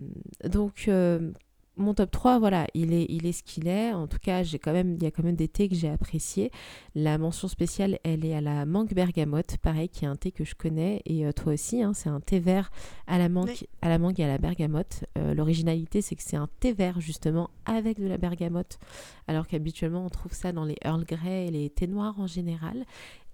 [0.44, 1.32] donc, euh,
[1.78, 3.92] mon top 3, voilà, il est, il est ce qu'il est.
[3.92, 5.88] En tout cas, j'ai quand même, il y a quand même des thés que j'ai
[5.88, 6.50] appréciés.
[6.94, 10.44] La mention spéciale, elle est à la mangue bergamote, pareil, qui est un thé que
[10.44, 12.70] je connais, et euh, toi aussi, hein, c'est un thé vert
[13.06, 13.62] à la mangue, Oui.
[13.80, 15.04] à la mangue et à la bergamote.
[15.16, 18.78] Euh, L'originalité, c'est que c'est un thé vert, justement, avec de la bergamote,
[19.28, 22.84] alors qu'habituellement, on trouve ça dans les Earl Grey et les thés noirs en général.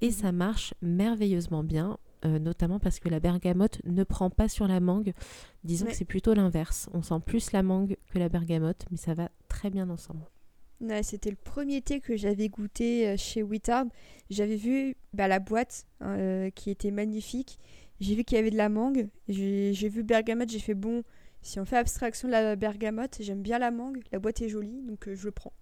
[0.00, 0.12] Et Mhm.
[0.12, 1.96] ça marche merveilleusement bien,
[2.26, 5.12] euh, notamment parce que la bergamote ne prend pas sur la mangue.
[5.64, 5.92] Disons Ouais.
[5.92, 6.88] que c'est plutôt l'inverse.
[6.94, 10.24] On sent plus la mangue que la bergamote, mais ça va très bien ensemble.
[10.80, 13.86] Ouais, C'était le premier thé que j'avais goûté euh, chez Wittard.
[14.30, 17.58] J'avais vu bah, la boîte euh, qui était magnifique.
[18.00, 19.08] J'ai vu qu'il y avait de la mangue.
[19.28, 20.50] J'ai vu bergamote.
[20.50, 21.02] J'ai fait bon,
[21.42, 24.02] si on fait abstraction de la bergamote, j'aime bien la mangue.
[24.12, 25.52] La boîte est jolie, donc euh, je le prends.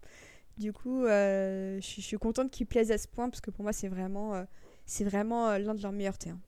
[0.58, 3.72] Du coup, euh, je suis- contente qu'il plaise à ce point parce que pour moi,
[3.72, 4.44] c'est vraiment, euh,
[4.86, 6.30] c'est vraiment l'un de leurs meilleurs thés.
[6.30, 6.40] hein.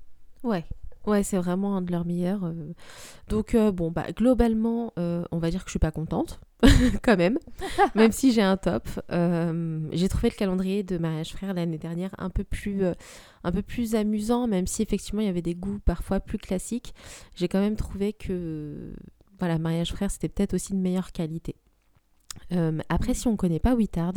[0.44, 0.64] Ouais.
[1.06, 2.44] Ouais, c'est vraiment un de leurs meilleurs.
[2.44, 2.72] euh.
[3.28, 6.40] Donc, euh, bon, bah, globalement, euh, on va dire que je suis pas contente,
[7.02, 7.38] quand même,
[7.94, 8.88] même si j'ai un top.
[9.12, 12.94] Euh, j'ai trouvé le calendrier de Mariage Frère l'année dernière un peu plus, euh,
[13.42, 16.94] un peu plus amusant, même si effectivement il y avait des goûts parfois plus classiques.
[17.36, 18.94] J'ai quand même trouvé que,
[19.38, 21.56] voilà, Mariage Frère, c'était peut-être aussi de meilleure qualité.
[22.52, 24.14] Euh, après, si on ne connaît pas Wittard,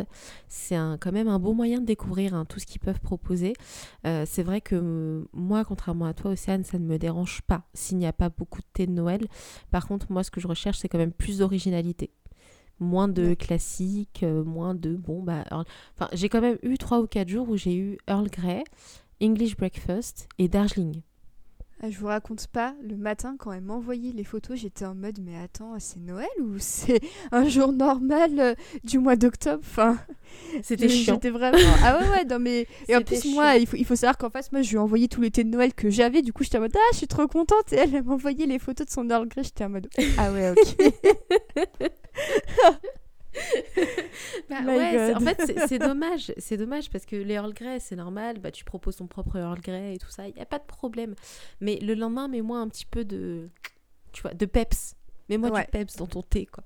[0.48, 3.54] c'est quand même un bon moyen de découvrir hein, tout ce qu'ils peuvent proposer.
[4.06, 7.64] Euh, c'est vrai que euh, moi, contrairement à toi, Océane, ça ne me dérange pas
[7.74, 9.26] s'il n'y a pas beaucoup de thé de Noël.
[9.72, 12.12] Par contre, moi, ce que je recherche, c'est quand même plus d'originalité.
[12.80, 13.36] Moins de
[14.24, 15.44] euh, moins de bon, bah.
[15.50, 18.64] Earl- Enfin, j'ai quand même eu 3 ou 4 jours où j'ai eu Earl Grey,
[19.22, 21.02] English Breakfast et Darjeeling.
[21.80, 24.96] Ah, je vous raconte pas, le matin quand elle m'a envoyé les photos, j'étais en
[24.96, 27.00] mode mais attends, c'est Noël ou c'est
[27.32, 29.62] un jour normal euh, du mois d'octobre?
[29.64, 30.00] Enfin,
[30.64, 31.14] C'était chiant.
[31.16, 33.96] J'étais vraiment ah ouais ouais non mais et en plus moi il faut, il faut
[33.96, 36.24] savoir qu'en face moi je lui ai envoyé tous les thés de Noël que j'avais
[36.24, 38.88] du coup j'étais en mode ah je suis trop contente et elle, envoyé les photos
[38.88, 39.88] de son Earl Grey j'étais en mode
[40.18, 40.94] ah ouais ok
[44.50, 46.34] bah, ouais, en fait, c'est dommage.
[46.38, 48.40] C'est dommage parce que les Earl Grey, c'est normal.
[48.40, 50.28] Bah, tu proposes ton propre Earl Grey et tout ça.
[50.28, 51.16] Il n'y a pas de problème.
[51.62, 53.50] Mais le lendemain, mets-moi un petit peu de,
[54.12, 54.96] tu vois, de peps.
[55.30, 56.64] Mets-moi du peps dans ton thé, quoi.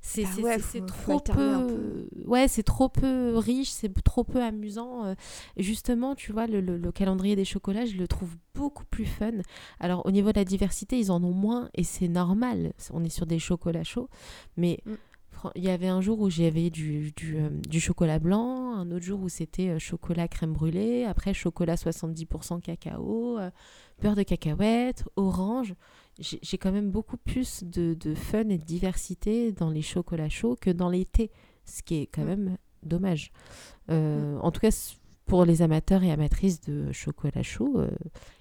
[0.00, 2.06] C'est bah trop peu...
[2.24, 5.04] Ouais, c'est trop peu riche, c'est trop peu amusant.
[5.04, 5.14] Euh.
[5.56, 9.32] Justement, tu vois, le, le, calendrier des chocolats, je le trouve beaucoup plus fun.
[9.80, 12.72] Alors, au niveau de la diversité, ils en ont moins et c'est normal.
[12.92, 14.08] On est sur des chocolats chauds.
[14.56, 14.78] Mais...
[14.86, 14.94] Mm
[15.54, 19.04] il y avait un jour où j'avais du, du, euh, du, chocolat blanc, un autre
[19.04, 23.50] jour où c'était euh, chocolat crème brûlée, après chocolat 70% cacao, euh,
[24.00, 25.74] beurre de cacahuète, orange.
[26.18, 30.56] J'ai quand même beaucoup plus de, de, fun et de diversité dans les chocolats chauds
[30.60, 31.30] que dans les thés,
[31.64, 32.26] ce qui est quand mm.
[32.26, 33.32] même dommage.
[33.88, 34.38] Mm.
[34.40, 34.70] En tout cas,
[35.26, 37.82] pour les amateurs et amatrices de chocolat chaud,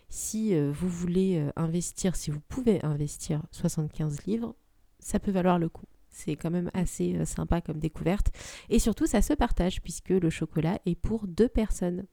[0.09, 4.53] si vous voulez investir, si vous pouvez investir 75 livres,
[4.99, 5.85] ça peut valoir le coup.
[6.13, 8.27] C'est quand même assez euh, sympa comme découverte.
[8.69, 12.05] Et surtout, ça se partage puisque le chocolat est pour deux personnes.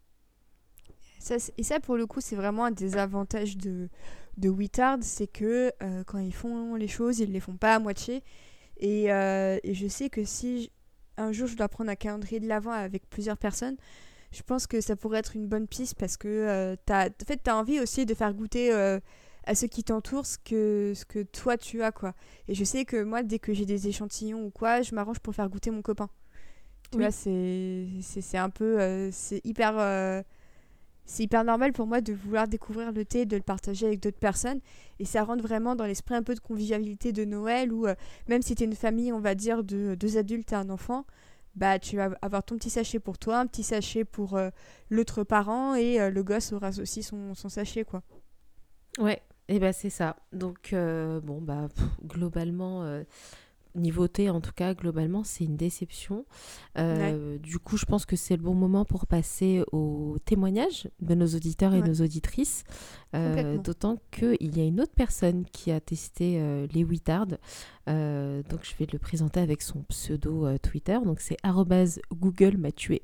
[1.58, 3.90] et ça, pour le coup, c'est vraiment un des avantages de,
[4.38, 7.74] de Wittard, c'est que euh, quand ils font les choses, ils ne les font pas
[7.74, 8.24] à moitié.
[8.78, 10.72] Et, euh, et je sais que si
[11.18, 13.76] un jour je dois prendre un calendrier de l'avant avec plusieurs personnes,
[14.32, 17.46] je pense que ça pourrait être une bonne piste parce que tu as, en fait,
[17.46, 18.72] as envie aussi de faire goûter
[19.44, 22.14] à ceux qui t'entourent ce que, ce que toi tu as quoi.
[22.48, 25.34] Et je sais que moi dès que j'ai des échantillons ou quoi, je m'arrange pour
[25.34, 26.08] faire goûter mon copain.
[26.90, 30.22] Tu vois, c'est un peu euh, c'est hyper euh,
[31.04, 34.18] c'est hyper normal pour moi de vouloir découvrir le thé, de le partager avec d'autres
[34.18, 34.60] personnes
[34.98, 37.94] et ça rentre vraiment dans l'esprit un peu de convivialité de Noël où euh,
[38.28, 41.06] même si tu es une famille, on va dire de deux adultes et un enfant,
[41.54, 44.38] bah tu vas avoir ton petit sachet pour toi, un petit sachet pour
[44.88, 48.02] l'autre parent et le gosse aura aussi son, son sachet quoi.
[48.98, 50.14] Ouais, et eh ben c'est ça.
[50.32, 51.66] Donc euh, bon bah
[52.06, 53.02] globalement euh,
[53.74, 56.24] niveau thé en tout cas globalement c'est une déception.
[56.78, 61.16] Euh, du coup je pense que c'est le bon moment pour passer aux témoignages de
[61.16, 62.62] nos auditeurs et nos auditrices.
[63.12, 66.40] D'autant qu'il y a une autre personne qui a testé
[66.72, 67.26] les Wittard.
[67.26, 70.98] donc je vais le présenter avec son pseudo Twitter.
[71.04, 71.38] Donc c'est
[72.12, 73.02] Google m'a tué.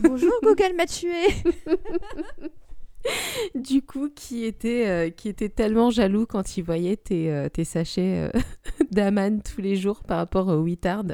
[0.00, 1.26] Bonjour Google m'a tué.
[3.54, 7.64] du coup, qui était, euh, qui était tellement jaloux quand il voyait tes, euh, tes
[7.64, 8.40] sachets euh,
[8.90, 11.04] d'Aman tous les jours par rapport au Wittard,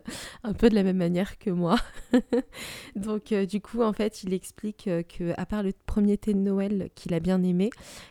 [0.42, 1.77] un peu de la même manière que moi.
[2.97, 6.90] Donc, du coup, en fait, il explique que à part le premier thé de Noël
[6.94, 7.70] qu'il a bien aimé,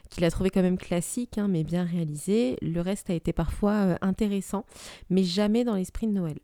[0.09, 3.97] qu'il a trouvé quand même classique, hein, mais bien réalisé, le reste a été parfois
[4.01, 4.65] intéressant,
[5.09, 6.37] mais jamais dans l'esprit de Noël.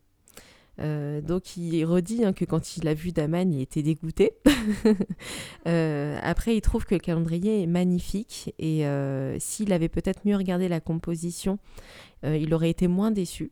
[0.81, 4.33] Euh, donc il redit hein, que quand il a vu Daman, il était dégoûté.
[5.67, 10.35] Euh, après, il trouve que le calendrier est magnifique et euh, s'il avait peut-être mieux
[10.35, 11.59] regardé la composition,
[12.23, 13.51] il aurait été moins déçu.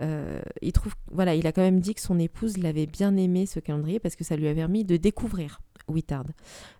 [0.00, 3.60] il trouve, voilà, il a quand même dit que son épouse l'avait bien aimé ce
[3.60, 6.24] calendrier parce que ça lui a permis de découvrir Wittard.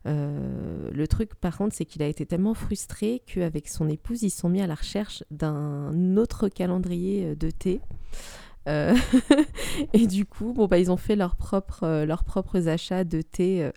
[0.05, 4.49] le truc, par contre, c'est qu'il a été tellement frustré qu'avec son épouse, ils sont
[4.49, 7.81] mis à la recherche d'un autre calendrier de thé.
[8.69, 8.95] Euh,
[9.93, 13.21] et du coup, bon, bah, ils ont fait leurs propres, euh, leurs propres achats de
[13.23, 13.71] thé euh,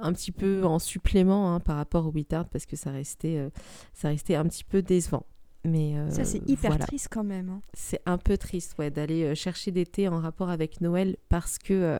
[0.00, 3.48] un petit peu en supplément hein, par rapport au Wittard parce que ça restait,
[3.92, 5.26] ça restait un petit peu décevant.
[5.66, 7.48] Mais ça, c'est hyper triste quand même.
[7.48, 7.62] Hein.
[7.72, 11.98] C'est un peu triste ouais, d'aller chercher des thés en rapport avec Noël parce que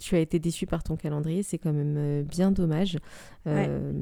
[0.00, 2.98] tu as été déçu par ton calendrier, c'est quand même euh, bien dommage.
[3.46, 3.92] Euh,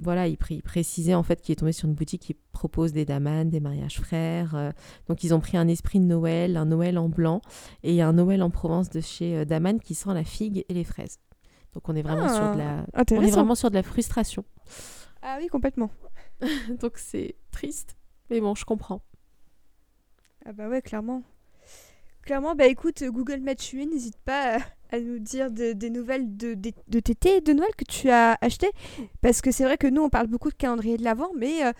[0.00, 3.50] voilà, il, précisait en fait qu'il est tombé sur une boutique qui propose des damanes,
[3.50, 4.54] des mariages frères.
[4.54, 4.70] Euh,
[5.08, 7.42] donc ils ont pris un esprit de Noël, un Noël en blanc
[7.82, 11.18] et un Noël en Provence de chez Daman qui sent la figue et les fraises.
[11.74, 14.44] Donc on est vraiment sur de la, ah, on est vraiment sur de la frustration.
[15.22, 15.90] Ah oui, complètement.
[16.80, 17.96] donc c'est triste,
[18.30, 19.02] mais bon, je comprends.
[20.46, 21.22] Ah bah ouais, clairement.
[22.22, 24.60] Clairement, bah écoute, Google Match n'hésite pas à
[24.96, 28.70] nous dire des nouvelles de, de, de tes de Noël que tu as acheté
[29.20, 31.72] Parce que c'est vrai que nous, on parle beaucoup de calendrier de l'Avent, mais euh,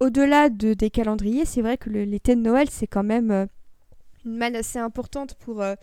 [0.00, 3.30] au-delà de, des calendriers, c'est vrai que le, les thés de Noël, c'est quand même
[3.30, 3.46] euh,
[4.24, 5.74] une manne assez importante pour, euh,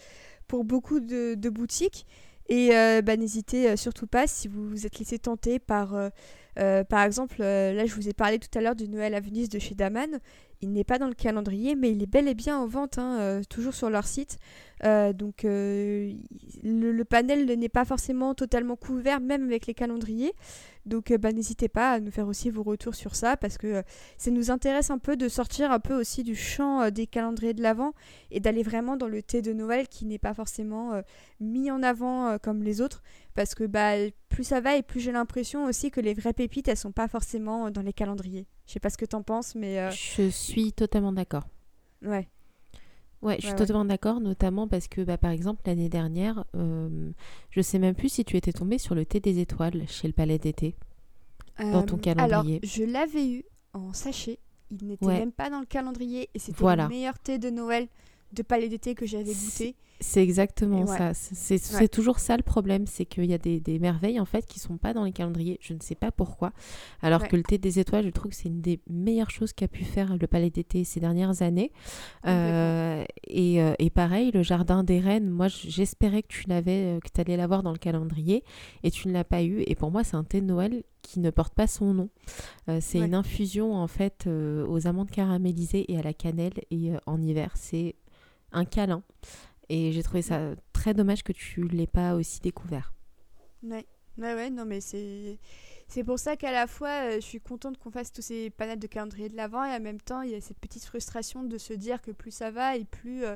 [0.47, 2.05] pour beaucoup de, boutiques.
[2.51, 2.69] Et
[3.03, 5.93] bah, n'hésitez surtout pas si vous vous êtes laissé tenter par,
[6.89, 9.59] par exemple, là je vous ai parlé tout à l'heure du Noël à Venise de
[9.59, 10.19] chez Daman.
[10.61, 13.41] Il n'est pas dans le calendrier, mais il est bel et bien en vente, hein,
[13.49, 14.37] toujours sur leur site.
[14.85, 16.13] Euh, donc euh,
[16.63, 20.33] le, panel n'est pas forcément totalement couvert, même avec les calendriers.
[20.89, 23.83] Donc euh, bah, n'hésitez pas à nous faire aussi vos retours sur ça, parce que
[24.17, 27.61] ça nous intéresse un peu de sortir un peu aussi du champ des calendriers de
[27.61, 27.93] l'Avent
[28.31, 31.01] et d'aller vraiment dans le thé de Noël qui n'est pas forcément
[31.39, 33.01] mis en avant comme les autres.
[33.35, 33.93] Parce que bah,
[34.27, 37.07] plus ça va et plus j'ai l'impression aussi que les vraies pépites, elles sont pas
[37.07, 38.47] forcément dans les calendriers.
[38.65, 39.89] Je sais pas ce que t'en penses, mais...
[39.91, 41.47] Je suis totalement d'accord.
[42.01, 42.27] Ouais.
[43.21, 43.57] Ouais, je suis Ouais, ouais.
[43.57, 47.11] totalement d'accord, notamment parce que, bah, par exemple, l'année dernière, euh,
[47.51, 50.13] je sais même plus si tu étais tombée sur le thé des étoiles chez le
[50.13, 50.75] Palais d'été.
[51.59, 52.31] Dans ton calendrier.
[52.55, 53.43] Alors, je l'avais eu
[53.73, 54.39] en sachet.
[54.71, 55.19] Il n'était Ouais.
[55.19, 56.83] même pas dans le calendrier et c'était Voilà.
[56.83, 57.87] le meilleur thé de Noël
[58.31, 59.75] de palais d'été que j'avais goûté.
[60.01, 60.97] C'est exactement Ouais.
[60.97, 61.13] ça.
[61.13, 61.87] C'est Ouais.
[61.89, 64.77] toujours ça le problème, c'est qu'il y a des, des merveilles en fait qui sont
[64.77, 65.57] pas dans les calendriers.
[65.61, 66.53] Je ne sais pas pourquoi.
[67.01, 67.27] Alors Ouais.
[67.27, 69.83] que le thé des étoiles, je trouve que c'est une des meilleures choses qu'a pu
[69.83, 71.71] faire le Palais d'été ces dernières années.
[72.25, 76.99] Euh, et, euh, et pareil, le jardin des reines, moi j'espérais que tu l'avais, euh,
[76.99, 78.43] que tu allais l'avoir dans le calendrier
[78.83, 79.63] et tu ne l'as pas eu.
[79.67, 82.09] Et pour moi, c'est un thé de Noël qui ne porte pas son nom.
[82.69, 86.53] Euh, c'est une infusion en fait euh, aux amandes caramélisées et à la cannelle.
[86.71, 87.95] Et en hiver, c'est
[88.51, 89.03] un câlin.
[89.69, 92.93] Et j'ai trouvé ça très dommage que tu l'aies pas aussi découvert.
[93.63, 93.85] Ouais,
[94.17, 95.37] ouais, ouais, non, mais c'est.
[95.87, 98.77] C'est pour ça qu'à la fois, euh, je suis contente qu'on fasse tous ces panels
[98.77, 101.57] de calendrier de l'avant et en même temps, il y a cette petite frustration de
[101.57, 103.35] se dire que plus ça va et plus euh,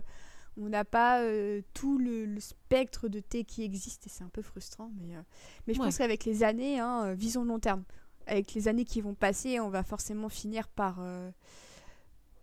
[0.57, 4.29] on n'a pas euh, tout le, le spectre de thé qui existe et c'est un
[4.29, 4.91] peu frustrant.
[5.01, 5.21] Mais, euh,
[5.65, 5.87] mais je Ouais.
[5.87, 7.83] pense qu'avec les années, hein, visons long terme.
[8.27, 11.01] Avec les années qui vont passer, on va forcément finir par,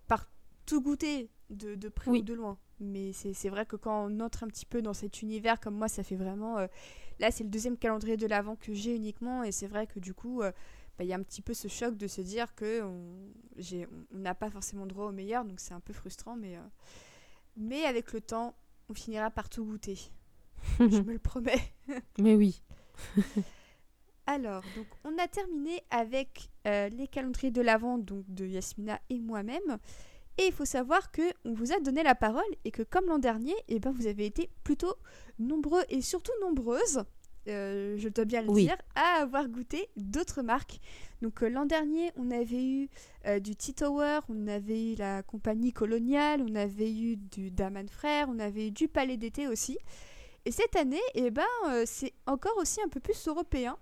[0.09, 0.26] par
[0.66, 2.18] tout goûter de, de près Oui.
[2.18, 2.59] ou de loin.
[2.81, 5.89] Mais c'est vrai que quand on entre un petit peu dans cet univers, comme moi,
[5.89, 6.59] ça fait vraiment.
[6.59, 6.66] euh,
[7.18, 9.45] là, c'est le deuxième calendrier de l'avant que j'ai uniquement.
[9.45, 10.51] Et c'est vrai que du coup, euh,
[10.99, 13.33] bah, il y a un petit peu ce choc de se dire que on
[14.12, 15.45] n'a pas forcément droit au meilleur.
[15.45, 16.37] Donc c'est un peu frustrant.
[16.37, 16.61] Mais, euh,
[17.57, 18.55] mais avec le temps,
[18.89, 19.99] on finira par tout goûter.
[20.78, 21.74] Je me le promets.
[22.18, 22.62] Mais oui.
[24.26, 29.78] Alors, donc, on a terminé avec les calendriers de l'Avent donc de Yasmina et moi-même.
[30.41, 33.18] Et il faut savoir que on vous a donné la parole et que comme l'an
[33.18, 34.95] dernier, eh ben, vous avez été plutôt
[35.38, 37.05] nombreux et surtout nombreuses,
[37.49, 38.64] euh, je dois bien le Oui.
[38.64, 40.78] dire, à avoir goûté d'autres marques.
[41.20, 42.88] Donc euh, l'an dernier, on avait eu
[43.26, 47.91] euh, du Tea Tower, on avait eu la compagnie coloniale, on avait eu du Daman
[47.91, 49.76] Frère, on avait eu du Palais d'été aussi.
[50.47, 51.45] Et cette année, eh ben,
[51.84, 53.76] c'est encore aussi un peu plus européen.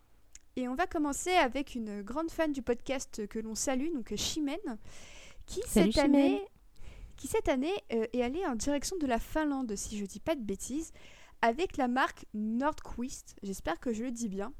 [0.56, 4.76] Et on va commencer avec une grande fan du podcast que l'on salue, donc Chimène,
[5.48, 6.14] qui Salut, cette Chimène.
[6.14, 6.42] année,
[7.16, 10.36] qui cette année euh, est allée en direction de la Finlande, si je dis pas
[10.36, 10.92] de bêtises,
[11.42, 13.34] avec la marque Nordquist.
[13.42, 14.52] J'espère que je le dis bien.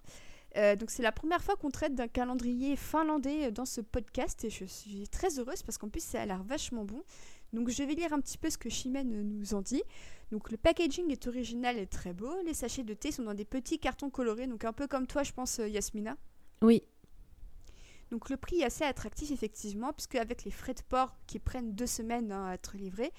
[0.56, 4.44] Euh, donc c'est la première fois qu'on traite d'un calendrier finlandais euh, dans ce podcast
[4.44, 7.02] et je suis très heureuse parce qu'en plus ça a l'air vachement bon.
[7.52, 9.82] Donc je vais lire un petit peu ce que Chimène nous en dit.
[10.32, 12.32] Donc le packaging est original et très beau.
[12.46, 15.22] Les sachets de thé sont dans des petits cartons colorés, donc un peu comme toi
[15.22, 16.16] je pense Yasmina.
[16.62, 16.82] Oui.
[18.10, 21.72] Donc le prix est assez attractif effectivement, puisque avec les frais de port qui prennent
[21.72, 23.12] deux semaines hein, à être livrés,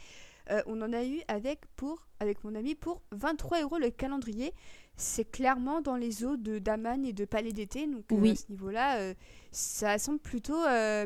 [0.52, 4.54] euh, on en a eu avec, pour, avec mon ami pour 23 euros le calendrier.
[4.96, 8.50] C'est clairement dans les eaux de Daman et de Palais d'été, donc euh, à ce
[8.50, 9.14] niveau-là, euh,
[9.52, 10.62] ça semble plutôt,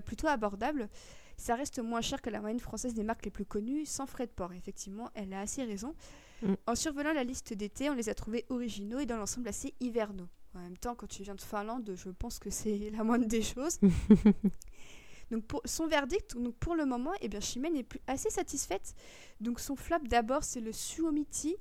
[0.05, 0.89] plutôt abordable.
[1.38, 4.27] Ça reste moins cher que la moyenne française des marques les plus connues, sans frais
[4.27, 4.53] de port.
[4.53, 5.93] Effectivement, elle a assez raison.
[6.41, 6.53] Mm.
[6.67, 10.27] En survolant la liste d'été, on les a trouvés originaux et dans l'ensemble assez hivernaux.
[10.55, 13.41] En même temps, quand tu viens de Finlande, je pense que c'est la moindre des
[13.41, 13.79] choses.
[15.31, 18.93] Donc pour son verdict, donc pour le moment, eh bien Chimène est plus- assez satisfaite.
[19.41, 21.55] Donc son flop d'abord, c'est le Suomiti.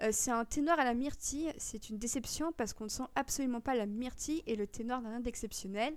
[0.00, 1.52] Euh, c'est un thé noir à la myrtille.
[1.58, 5.02] C'est une déception parce qu'on ne sent absolument pas la myrtille et le thé noir
[5.02, 5.94] n'a rien d'exceptionnel.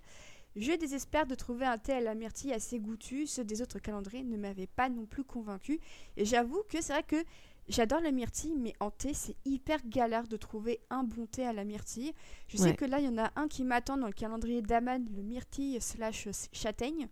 [0.57, 3.25] Je désespère de trouver un thé à la myrtille assez goûtu.
[3.27, 5.79] Ceux des autres calendriers ne m'avaient pas non plus convaincu.
[6.17, 7.23] Et j'avoue que c'est vrai que
[7.67, 11.53] j'adore la myrtille, mais en thé, c'est hyper galère de trouver un bon thé à
[11.53, 12.13] la myrtille.
[12.47, 12.75] Je sais Ouais.
[12.75, 15.79] que là, il y en a un qui m'attend dans le calendrier d'Aman, le myrtille
[15.81, 17.07] slash châtaigne.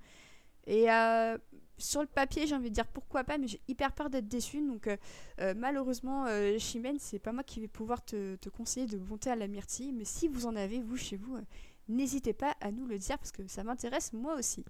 [0.68, 1.38] Et euh,
[1.78, 4.62] sur le papier, j'ai envie de dire pourquoi pas, mais j'ai hyper peur d'être déçue.
[4.62, 4.98] Donc euh,
[5.40, 9.18] euh, malheureusement, euh, Chimène, c'est pas moi qui vais pouvoir te, te conseiller de bon
[9.18, 9.94] thé à la myrtille.
[9.94, 11.42] Mais si vous en avez, vous, chez vous, euh,
[11.88, 14.64] n'hésitez pas à nous le dire parce que ça m'intéresse moi aussi.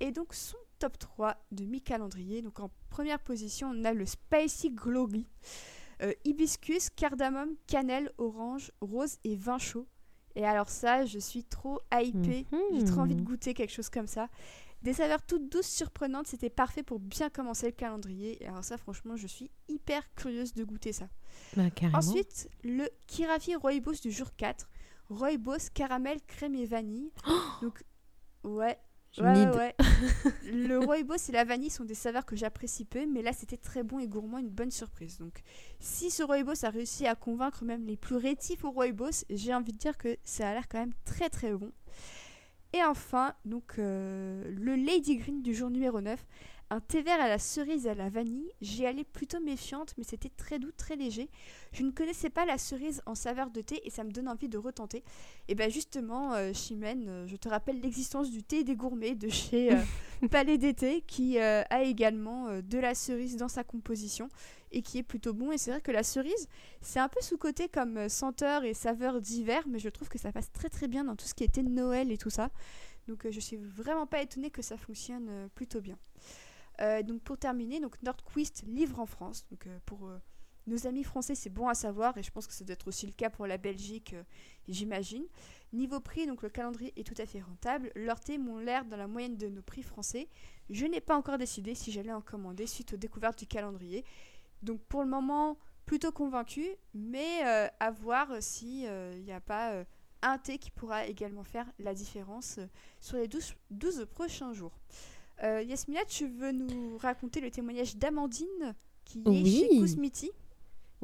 [0.00, 2.42] Et donc son top 3 de mi-calendrier.
[2.42, 5.26] Donc en première position, on a le Spicy Glowy.
[6.02, 9.86] Euh, hibiscus, cardamome, cannelle, orange, rose et vin chaud.
[10.34, 12.44] Et alors ça, je suis trop hypée.
[12.74, 13.26] J'ai trop envie de Mhm.
[13.26, 14.28] goûter quelque chose comme ça.
[14.82, 18.42] Des saveurs toutes douces, surprenantes, c'était parfait pour bien commencer le calendrier.
[18.42, 21.08] Et alors ça, franchement, je suis hyper curieuse de goûter ça.
[21.56, 21.62] Bah.
[21.94, 24.68] Ensuite, le Kirafi Rooibos du jour 4.
[25.08, 27.10] Rooibos, caramel, crème et vanille.
[27.62, 27.82] Donc,
[28.42, 28.78] ouais,
[29.18, 29.50] Ouais, need.
[29.50, 30.32] ouais, ouais.
[30.52, 33.82] le rooibos et la vanille sont des saveurs que j'apprécie peu, mais là c'était très
[33.82, 35.18] bon et gourmand, une bonne surprise.
[35.18, 35.42] Donc,
[35.78, 39.72] si ce rooibos a réussi à convaincre même les plus rétifs au rooibos, j'ai envie
[39.72, 41.72] de dire que ça a l'air quand même très très bon.
[42.72, 46.18] Et enfin, donc euh, le Lady Green du jour numéro 9,
[46.74, 48.50] un thé vert à la cerise et à la vanille.
[48.60, 51.30] J'y allais plutôt méfiante, mais c'était très doux, très léger.
[51.72, 54.48] Je ne connaissais pas la cerise en saveur de thé et ça me donne envie
[54.48, 55.04] de retenter.
[55.46, 59.28] Et bien justement, euh, Chimène, euh, je te rappelle l'existence du thé des gourmets de
[59.28, 59.80] chez euh,
[60.32, 64.28] Palais d'été qui a également de la cerise dans sa composition
[64.72, 65.52] et qui est plutôt bon.
[65.52, 66.48] Et c'est vrai que la cerise,
[66.80, 70.50] c'est un peu sous-côté comme senteur et saveur d'hiver, mais je trouve que ça passe
[70.50, 72.50] très très bien dans tout ce qui était Noël et tout ça.
[73.06, 75.98] Donc je suis vraiment pas étonnée que ça fonctionne plutôt bien.
[76.78, 79.46] Donc pour terminer, donc Nordquist livre en France.
[79.50, 80.10] Donc pour
[80.66, 83.06] nos amis français, c'est bon à savoir et je pense que ça doit être aussi
[83.06, 84.14] le cas pour la Belgique,
[84.68, 85.24] j'imagine.
[85.72, 87.90] Niveau prix, donc le calendrier est tout à fait rentable.
[87.96, 90.28] Leurs thés m'ont l'air dans la moyenne de nos prix français.
[90.70, 94.04] Je n'ai pas encore décidé si j'allais en commander suite aux découvertes du calendrier.
[94.62, 96.64] Donc pour le moment, plutôt convaincu,
[96.94, 99.84] mais euh, à voir s'il n'y euh, a pas euh,
[100.22, 102.58] un thé qui pourra également faire la différence
[103.00, 104.78] sur les 12, prochains jours.
[105.42, 108.74] Yasmina, tu veux nous raconter le témoignage d'Amandine
[109.04, 110.30] qui est chez Kousmiti?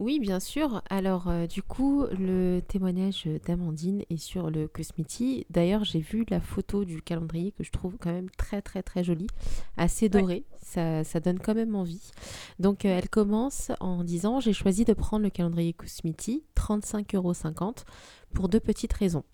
[0.01, 0.82] Oui, bien sûr.
[0.88, 5.44] Alors, euh, du coup, le témoignage d'Amandine est sur le Cosmiti.
[5.51, 9.05] D'ailleurs, j'ai vu la photo du calendrier que je trouve quand même très, très, très
[9.05, 9.26] jolie,
[9.76, 10.44] assez dorée.
[10.62, 12.12] Ça, ça, donne quand même envie.
[12.59, 17.34] Donc, euh, elle commence en disant J'ai choisi de prendre le calendrier Cosmiti, 35,50 euros,
[18.32, 19.24] pour deux petites raisons.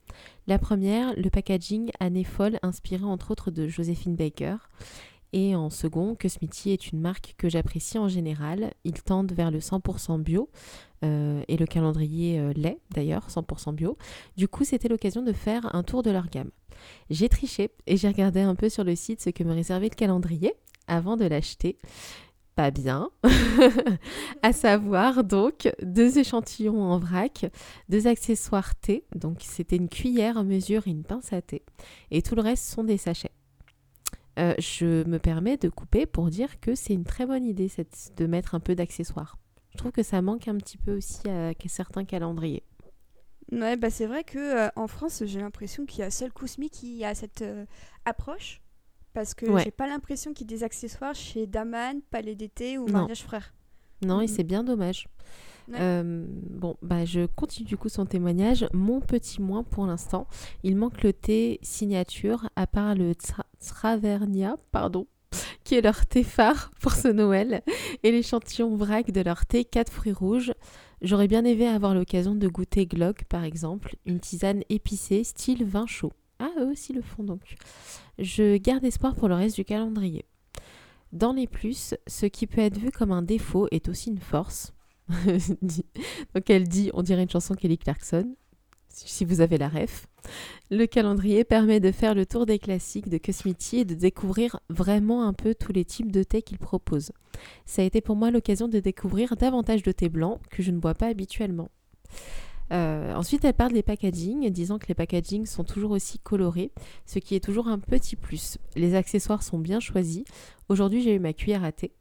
[0.48, 4.56] La première, le packaging année folle, inspiré entre autres de Joséphine Baker.
[5.32, 8.72] Et en second, que Smithy est une marque que j'apprécie en général.
[8.84, 10.48] Ils tendent vers le 100% bio
[11.04, 13.98] euh, et le calendrier euh, l'est d'ailleurs, 100% bio.
[14.36, 16.50] Du coup, c'était l'occasion de faire un tour de leur gamme.
[17.10, 19.94] J'ai triché et j'ai regardé un peu sur le site ce que me réservait le
[19.94, 20.54] calendrier
[20.86, 21.78] avant de l'acheter.
[22.54, 23.10] Pas bien.
[24.42, 27.44] à savoir donc deux échantillons en vrac,
[27.90, 31.62] deux accessoires thé, donc c'était une cuillère à mesure et une pince à thé.
[32.10, 33.35] Et tout le reste sont des sachets.
[34.38, 37.70] Euh, je me permets de couper pour dire que c'est une très bonne idée
[38.16, 39.38] de mettre un peu d'accessoires.
[39.70, 42.62] Je trouve que ça manque un petit peu aussi à, certains calendriers.
[43.52, 46.68] Ouais, bah c'est vrai que euh, en France, j'ai l'impression qu'il y a seul Kousmi
[46.68, 47.64] qui a cette euh,
[48.04, 48.60] approche
[49.12, 52.86] parce que j'ai pas l'impression qu'il y ait des accessoires chez Daman, Palais d'été ou
[52.86, 53.54] Mariage Frère.
[54.02, 55.08] Non, et c'est bien dommage.
[55.68, 58.66] Bon, bah je continue du coup son témoignage.
[58.72, 60.26] Mon petit moins pour l'instant,
[60.62, 63.12] il manque le thé signature, à part le
[63.58, 65.06] Travernia, pardon,
[65.64, 67.62] qui est leur thé phare pour ce Noël,
[68.02, 70.52] et l'échantillon vrac de leur thé 4 fruits rouges.
[71.02, 75.86] J'aurais bien aimé avoir l'occasion de goûter Glock, par exemple, une tisane épicée style vin
[75.86, 76.12] chaud.
[76.38, 77.56] Ah, eux aussi le font donc.
[78.18, 80.24] Je garde espoir pour le reste du calendrier.
[81.12, 84.74] Dans les plus, ce qui peut être vu comme un défaut est aussi une force.
[86.34, 88.34] donc elle dit, on dirait une chanson Kelly Clarkson
[89.04, 90.06] si vous avez la ref.
[90.70, 95.26] Le calendrier permet de faire le tour des classiques de Cosmiti et de découvrir vraiment
[95.26, 97.12] un peu tous les types de thé qu'il propose.
[97.66, 100.78] Ça a été pour moi l'occasion de découvrir davantage de thé blanc que je ne
[100.78, 101.68] bois pas habituellement.
[102.72, 106.72] Euh, ensuite, elle parle des packaging, disant que les packaging sont toujours aussi colorés,
[107.04, 108.58] ce qui est toujours un petit plus.
[108.74, 110.24] Les accessoires sont bien choisis.
[110.68, 111.92] Aujourd'hui, j'ai eu ma cuillère à thé.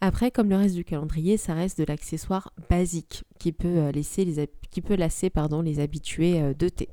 [0.00, 4.24] Après, comme le reste du calendrier, ça reste de l'accessoire basique qui peut, euh, laisser
[4.24, 6.88] les, qui peut lasser pardon, les habitués euh, de thé.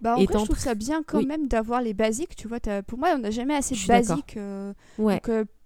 [0.00, 2.36] Bah, en vrai, je trouve ça bien quand même d'avoir les basiques.
[2.36, 4.36] Tu vois, pour moi, on n'a jamais assez de basiques.
[4.36, 5.20] Euh, ouais.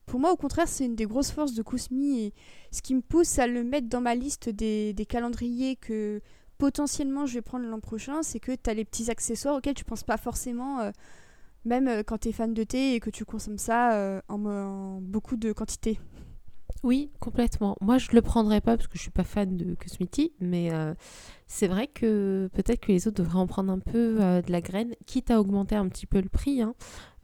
[0.06, 2.24] pour moi, au contraire, c'est une des grosses forces de Kousmi.
[2.24, 2.32] Et
[2.72, 6.20] ce qui me pousse à le mettre dans ma liste des, des calendriers que
[6.58, 9.84] potentiellement je vais prendre l'an prochain, c'est que tu as les petits accessoires auxquels tu
[9.84, 10.90] penses pas forcément,
[11.64, 15.36] même quand tu es fan de thé et que tu consommes ça en, en, beaucoup
[15.36, 16.00] de quantité.
[16.84, 17.78] Oui, complètement.
[17.80, 20.92] Moi, je le prendrais pas parce que je suis pas fan de Cosmiti, mais euh,
[21.46, 24.60] c'est vrai que peut-être que les autres devraient en prendre un peu euh, de la
[24.60, 26.60] graine, quitte à augmenter un petit peu le prix.
[26.60, 26.74] Hein.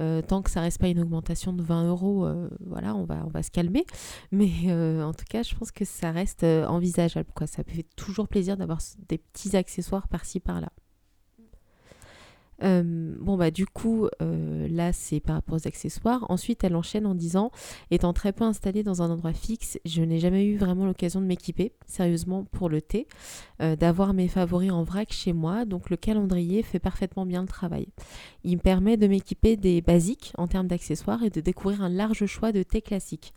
[0.01, 2.27] Euh, tant que ça reste pas une augmentation de 20 euros,
[2.65, 3.85] voilà, on va, on va se calmer.
[4.33, 7.29] Mais en tout cas, je pense que ça reste envisageable.
[7.35, 7.47] Quoi.
[7.47, 8.79] Ça fait toujours plaisir d'avoir
[9.11, 10.71] des petits accessoires par-ci par-là.
[12.63, 16.27] Euh, bon bah du coup euh, là c'est par rapport aux accessoires.
[16.29, 17.51] Ensuite elle enchaîne en disant
[17.91, 21.27] étant très peu installée dans un endroit fixe, je n'ai jamais eu vraiment l'occasion de
[21.27, 23.07] m'équiper sérieusement pour le thé,
[23.63, 27.49] euh, d'avoir mes favoris en vrac chez moi, donc le calendrier fait parfaitement bien le
[27.49, 27.89] travail.
[28.45, 32.27] Il me permet de m'équiper des basiques en termes d'accessoires et de découvrir un large
[32.27, 33.33] choix de thé classique.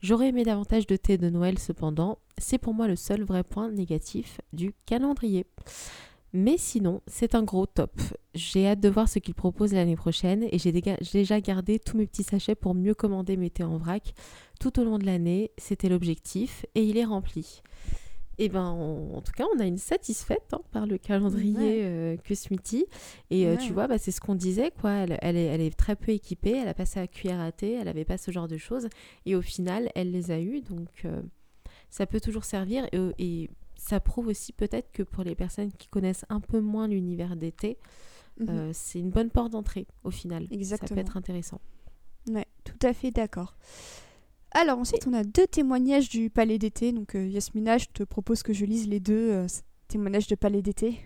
[0.00, 3.70] J'aurais aimé davantage de thé de Noël cependant, c'est pour moi le seul vrai point
[3.70, 5.46] négatif du calendrier.
[6.36, 7.92] Mais sinon, c'est un gros top.
[8.34, 12.08] J'ai hâte de voir ce qu'il propose l'année prochaine et j'ai déjà gardé tous mes
[12.08, 14.14] petits sachets pour mieux commander mes thés en vrac
[14.58, 15.52] tout au long de l'année.
[15.58, 17.62] C'était l'objectif et il est rempli.
[18.38, 22.34] Eh ben, en tout cas, on a une satisfaite hein, par le calendrier euh, que
[22.34, 22.84] Smithy.
[23.30, 24.90] Et euh, tu vois, bah, c'est ce qu'on disait, quoi.
[24.90, 27.74] Elle, elle, est, elle, est, très peu équipée, elle a passé à cuillère à thé,
[27.74, 28.88] elle n'avait pas ce genre de choses.
[29.24, 30.62] Et au final, elle les a eues.
[30.62, 31.22] Donc, euh,
[31.90, 32.88] ça peut toujours servir.
[32.90, 33.50] Et, et
[33.84, 37.76] ça prouve aussi peut-être que pour les personnes qui connaissent un peu moins l'univers d'été,
[38.40, 38.72] mhm.
[38.72, 40.46] c'est une bonne porte d'entrée au final.
[40.50, 40.88] Exactement.
[40.88, 41.60] Ça peut être intéressant.
[42.28, 43.56] Ouais, tout à fait d'accord.
[44.52, 46.92] Alors ensuite, on a deux témoignages du Palais d'été.
[46.92, 49.46] Donc euh, Yasmina, je te propose que je lise les deux euh,
[49.88, 51.00] témoignages de Palais d'été.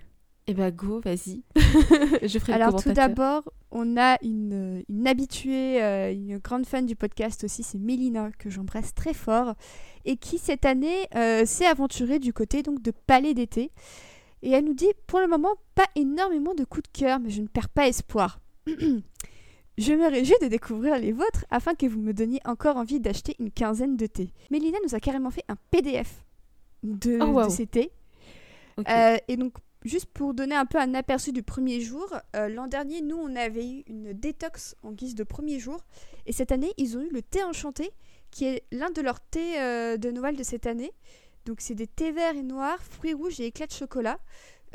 [0.49, 1.43] Eh bah go, vas-y.
[2.27, 6.97] je ferai Alors tout d'abord, on a une, une habituée, euh, une grande fan du
[6.97, 9.55] podcast aussi, c'est Mélina, que j'embrasse très fort,
[10.07, 11.07] et qui cette année
[11.45, 13.71] s'est aventurée du côté donc de Palais d'été.
[14.43, 17.43] Et elle nous dit, pour le moment, pas énormément de coups de cœur, mais je
[17.43, 18.41] ne perds pas espoir.
[19.79, 23.37] Je me réjouis de découvrir les vôtres afin que vous me donniez encore envie d'acheter
[23.39, 24.33] une quinzaine de thés.
[24.51, 26.25] Mélina nous a carrément fait un PDF
[26.83, 27.93] de, oh, ces thés.
[28.89, 32.07] Euh, et donc, juste pour donner un peu un aperçu du premier jour,
[32.37, 35.85] euh, l'an dernier, nous, on avait eu une détox en guise de premier jour.
[36.27, 37.93] Et cette année, ils ont eu le thé enchanté,
[38.31, 40.93] qui est l'un de leurs thés euh, de Noël de cette année.
[41.45, 44.19] Donc, c'est des thés verts et noirs, fruits rouges et éclats de chocolat.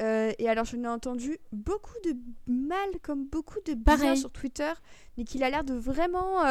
[0.01, 2.15] Euh, et alors, je n'ai entendu beaucoup de
[2.47, 4.71] mal, comme beaucoup de bien sur Twitter,
[5.17, 6.41] mais qu'il a l'air de vraiment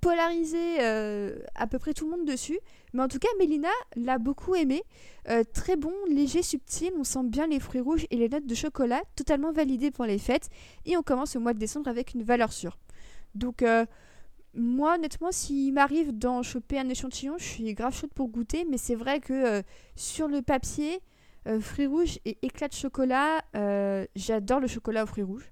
[0.00, 2.58] polariser à peu près tout le monde dessus.
[2.92, 4.82] Mais en tout cas, Mélina l'a beaucoup aimé.
[5.54, 6.92] très bon, léger, subtil.
[6.98, 10.18] On sent bien les fruits rouges et les notes de chocolat, totalement validées pour les
[10.18, 10.48] fêtes.
[10.86, 12.78] Et on commence au mois de décembre avec une valeur sûre.
[13.34, 13.64] Donc,
[14.54, 18.66] moi, honnêtement, s'il m'arrive d'en choper un échantillon, je suis grave chaude pour goûter.
[18.68, 19.62] Mais c'est vrai que
[19.94, 21.00] sur le papier,
[21.48, 23.42] euh, fruits rouges et éclats de chocolat.
[23.56, 25.50] Euh, j'adore le chocolat aux fruits rouges.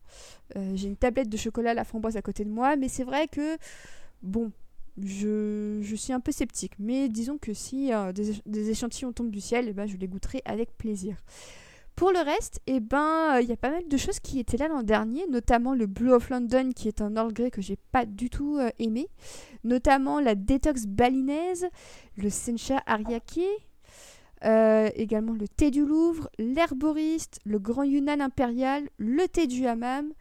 [0.57, 3.05] Euh, j'ai une tablette de chocolat à la framboise à côté de moi, mais c'est
[3.05, 3.57] vrai que,
[4.23, 4.53] bon,
[5.03, 6.73] je, suis un peu sceptique.
[6.79, 7.91] Mais disons que si
[8.47, 11.17] des, échantillons tombent du ciel, eh ben, je les goûterai avec plaisir.
[11.97, 14.69] Pour le reste, eh ben, il y a pas mal de choses qui étaient là
[14.69, 18.07] l'an dernier, notamment le Blue of London, qui est un Earl Grey que j'ai pas
[18.07, 19.09] du tout aimé,
[19.65, 21.67] notamment la Detox balinaise,
[22.17, 23.41] le Sencha Ariake,
[24.45, 30.13] euh, également le thé du Louvre, l'herboriste, le grand Yunnan impérial, le thé du hammam.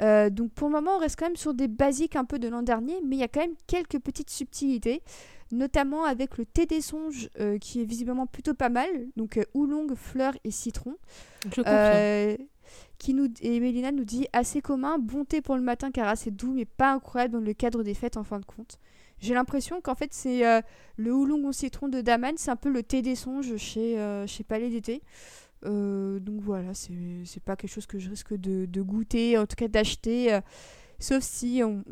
[0.00, 2.48] Euh, donc pour le moment, on reste quand même sur des basiques un peu de
[2.48, 5.02] l'an dernier, mais il y a quand même quelques petites subtilités,
[5.52, 9.94] notamment avec le thé des songes euh, qui est visiblement plutôt pas mal, donc oolong,
[9.94, 10.96] fleurs et citron.
[11.54, 11.62] Je
[12.98, 16.30] qui nous, et Mélina nous dit assez commun, bon thé pour le matin car assez
[16.30, 18.78] doux, mais pas incroyable dans le cadre des fêtes en fin de compte.
[19.20, 20.60] J'ai l'impression qu'en fait, c'est euh,
[20.96, 24.26] le houlong au citron de Daman, c'est un peu le thé des songes chez, euh,
[24.26, 25.02] chez Palais d'été.
[25.66, 29.68] Euh, donc voilà, c'est pas quelque chose que je risque de, goûter, en tout cas
[29.68, 30.38] d'acheter,
[30.98, 31.82] sauf si on,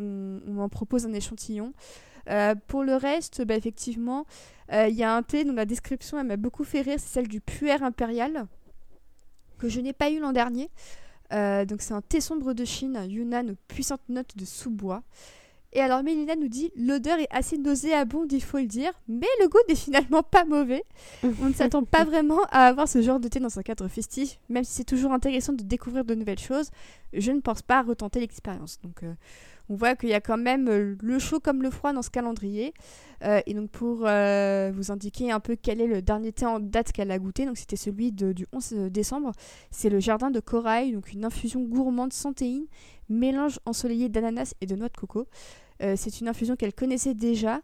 [0.47, 1.73] m'en propose un échantillon.
[2.67, 4.27] pour le reste, bah, effectivement,
[4.73, 7.41] il y a un thé dont la description m'a beaucoup fait rire, c'est celle du
[7.41, 8.47] puer impérial,
[9.59, 10.71] que je n'ai pas eu l'an dernier.
[11.31, 15.03] donc c'est un thé sombre de Chine, Yunnan aux puissantes notes de sous-bois.
[15.73, 19.49] Et alors Mélina nous dit l'odeur est assez nauséabonde, il faut le dire, mais le
[19.49, 20.85] goût n'est finalement pas mauvais.
[21.23, 24.39] On ne s'attend pas vraiment à avoir ce genre de thé dans un cadre festif,
[24.49, 26.71] même si c'est toujours intéressant de découvrir de nouvelles choses.
[27.13, 28.81] Je ne pense pas retenter l'expérience.
[28.83, 29.13] Donc euh,
[29.69, 32.11] on voit qu'il y a quand même euh, le chaud comme le froid dans ce
[32.11, 32.75] calendrier.
[33.25, 36.93] Euh, et donc pour vous indiquer un peu quel est le dernier thé en date
[36.93, 39.33] qu'elle a goûté, donc c'était celui du 11 décembre,
[39.73, 42.67] c'est le jardin de corail, donc une infusion gourmande sans théine
[43.09, 45.27] mélange ensoleillé d'ananas et de noix de coco.
[45.83, 47.61] Euh, c'est une infusion qu'elle connaissait déjà,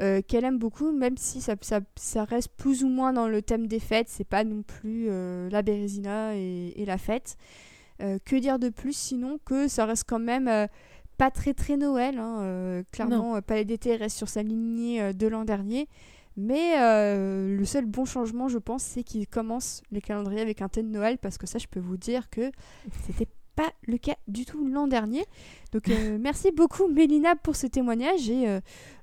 [0.00, 3.80] euh, qu'elle aime beaucoup, même si ça, reste plus ou moins dans le thème des
[3.80, 4.08] fêtes.
[4.08, 7.36] C'est pas non plus euh, la bérésina et, la fête.
[8.00, 10.68] que dire de plus sinon que ça reste quand même
[11.18, 12.18] pas très très Noël.
[12.18, 15.88] Hein, clairement, Palais d'été reste sur sa lignée de l'an dernier.
[16.36, 20.82] Mais le seul bon changement, je pense, c'est qu'il commence les calendriers avec un thé
[20.82, 22.50] de Noël parce que ça, je peux vous dire que
[23.06, 25.24] c'était pas le cas du tout l'an dernier.
[25.72, 28.60] Donc euh, merci beaucoup Mélina pour ce témoignage et euh,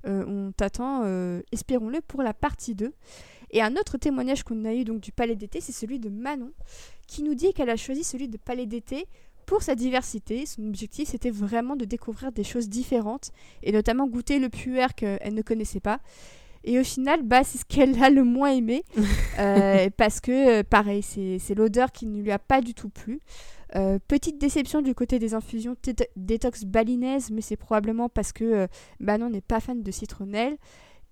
[0.07, 1.03] euh, on t'attend,
[1.51, 2.93] espérons-le, pour la partie 2.
[3.51, 6.51] Et un autre témoignage qu'on a eu donc du Palais d'été, c'est celui de Manon,
[7.05, 9.07] qui nous dit qu'elle a choisi celui de Palais d'été
[9.45, 10.45] pour sa diversité.
[10.45, 13.31] Son objectif, c'était vraiment de découvrir des choses différentes,
[13.63, 15.99] et notamment goûter le puer qu'elle ne connaissait pas.
[16.63, 18.83] Et au final, bah, c'est ce qu'elle a le moins aimé,
[19.97, 23.19] parce que, pareil, c'est l'odeur qui ne lui a pas du tout plu.
[23.75, 25.75] Euh, petite déception du côté des infusions
[26.15, 28.67] détox balinaises, mais c'est probablement parce que euh,
[28.99, 30.57] Manon n'est pas fan de citronnelle.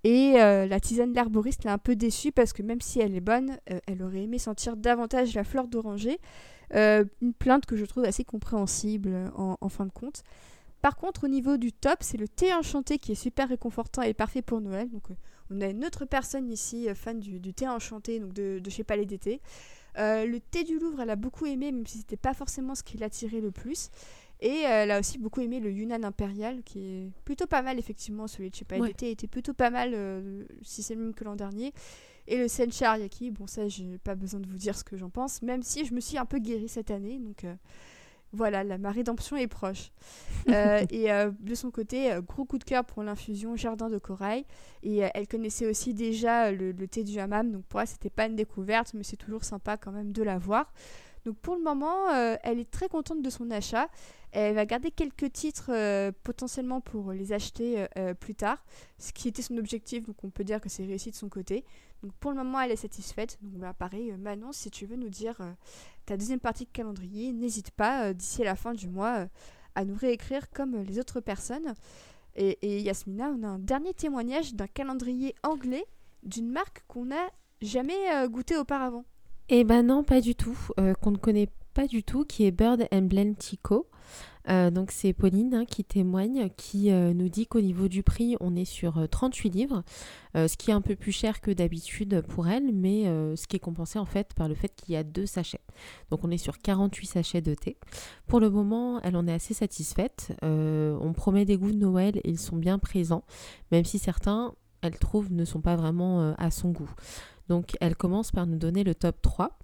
[0.06, 3.22] Et euh, la tisane l'herboriste l'a un peu déçue parce que même si elle est
[3.22, 3.58] bonne,
[3.88, 6.20] elle aurait aimé sentir davantage la fleur d'oranger.
[6.74, 10.24] Une plainte que je trouve assez compréhensible en, fin de compte.
[10.82, 14.14] Par contre, au niveau du top, c'est le thé enchanté qui est super réconfortant et
[14.14, 14.90] parfait pour Noël.
[14.90, 15.04] Donc,
[15.50, 19.06] On a une autre personne ici, fan du, thé enchanté, donc de, de chez Palais
[19.06, 19.40] d'été.
[19.96, 22.98] le thé du Louvre, elle a beaucoup aimé, même si c'était pas forcément ce qui
[22.98, 23.90] l'attirait le plus.
[24.42, 28.28] Et elle a aussi beaucoup aimé le Yunnan impérial, qui est plutôt pas mal, effectivement.
[28.28, 29.96] Celui de chez Palais d'été était plutôt pas mal,
[30.64, 31.74] si c'est le même que l'an dernier.
[32.28, 35.10] Et le Senchar Yaki, bon, ça, j'ai pas besoin de vous dire ce que j'en
[35.10, 37.20] pense, même si je me suis un peu guérie cette année.
[37.20, 37.46] Donc
[38.34, 39.92] voilà, la, ma rédemption est proche.
[40.50, 43.98] Euh, et euh, de son côté, euh, gros coup de cœur pour l'infusion Jardin de
[43.98, 44.44] Corail.
[44.84, 48.36] Et elle connaissait aussi déjà le, thé du hammam, donc pour elle, c'était pas une
[48.36, 50.74] découverte, mais c'est toujours sympa quand même de la voir.
[51.26, 52.10] Donc pour le moment,
[52.44, 53.88] elle est très contente de son achat.
[54.32, 55.72] Elle va garder quelques titres
[56.24, 57.88] potentiellement pour les acheter
[58.20, 58.66] plus tard,
[58.98, 61.64] ce qui était son objectif, donc on peut dire que c'est réussi de son côté.
[62.20, 63.38] Pour le moment, elle est satisfaite.
[63.42, 65.38] Donc bah, pareil, Manon, si tu veux nous dire
[66.06, 69.28] ta deuxième partie de calendrier, n'hésite pas euh, d'ici la fin du mois euh,
[69.76, 71.74] à nous réécrire comme les autres personnes.
[72.36, 75.86] Et, Yasmina, on a un dernier témoignage d'un calendrier anglais
[76.24, 77.30] d'une marque qu'on n'a
[77.62, 79.06] jamais euh, goûté auparavant.
[79.56, 80.58] Eh ben non, pas du tout,
[81.00, 83.88] qu'on ne connaît pas du tout, qui est Bird Blend Tico.
[84.50, 88.36] Euh, donc c'est Pauline hein, qui témoigne, qui euh, nous dit qu'au niveau du prix,
[88.40, 89.84] on est sur 38 euh, livres,
[90.34, 93.04] ce qui est un peu plus cher que d'habitude pour elle, mais
[93.36, 95.62] ce qui est compensé en fait par le fait qu'il y a deux sachets.
[96.10, 97.78] Donc on est sur 48 sachets de thé.
[98.26, 100.36] Pour le moment, elle en est assez satisfaite.
[100.42, 103.24] on promet des goûts de Noël, ils sont bien présents,
[103.72, 106.90] même si certains, elle trouve, ne sont pas vraiment à son goût.
[107.50, 109.58] Donc elle commence par nous donner le top 3.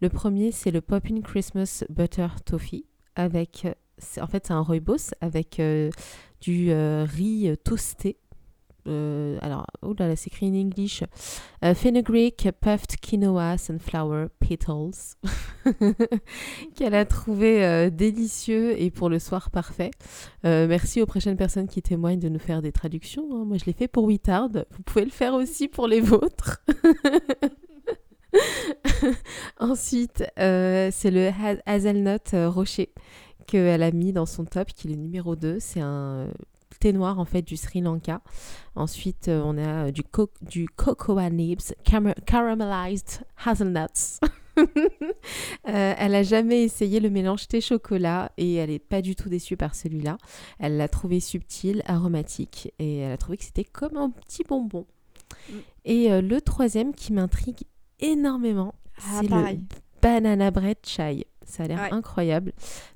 [0.00, 3.66] Le premier, c'est le Poppin Christmas Butter Toffee avec
[4.20, 5.90] en fait, c'est un rooibos avec euh,
[6.40, 8.18] du euh, riz toasté.
[8.86, 11.02] Euh, alors, oh là là, c'est écrit en English.
[11.62, 15.16] fenugreek, puffed quinoa, sunflower petals.
[16.74, 19.90] Qu'elle a trouvé délicieux et pour le soir parfait.
[20.42, 23.26] merci aux prochaines personnes qui témoignent de nous faire des traductions.
[23.32, 23.44] Hein.
[23.44, 24.48] Moi, je l'ai fait pour Wittard.
[24.48, 26.62] Vous pouvez le faire aussi pour les vôtres.
[29.60, 31.30] Ensuite, c'est le
[31.66, 32.90] hazelnut rocher
[33.46, 35.58] qu'elle a mis dans son top, qui est le numéro 2.
[35.60, 36.28] C'est un
[36.84, 38.20] thé noir en fait du Sri Lanka.
[38.74, 41.72] Ensuite, euh, on a du, co du cocoa nibs,
[42.26, 44.20] caramelized hazelnuts.
[45.66, 49.28] Euh, elle a jamais essayé le mélange thé chocolat et elle n'est pas du tout
[49.28, 50.16] déçue par celui-là.
[50.60, 54.86] Elle l'a trouvé subtil, aromatique et elle a trouvé que c'était comme un petit bonbon.
[55.48, 55.54] Mm.
[55.86, 57.64] Et euh, le troisième qui m'intrigue
[57.98, 59.58] énormément, ah, c'est le
[60.00, 61.26] banana bread chai.
[61.46, 62.52] Ça a l'air incroyable.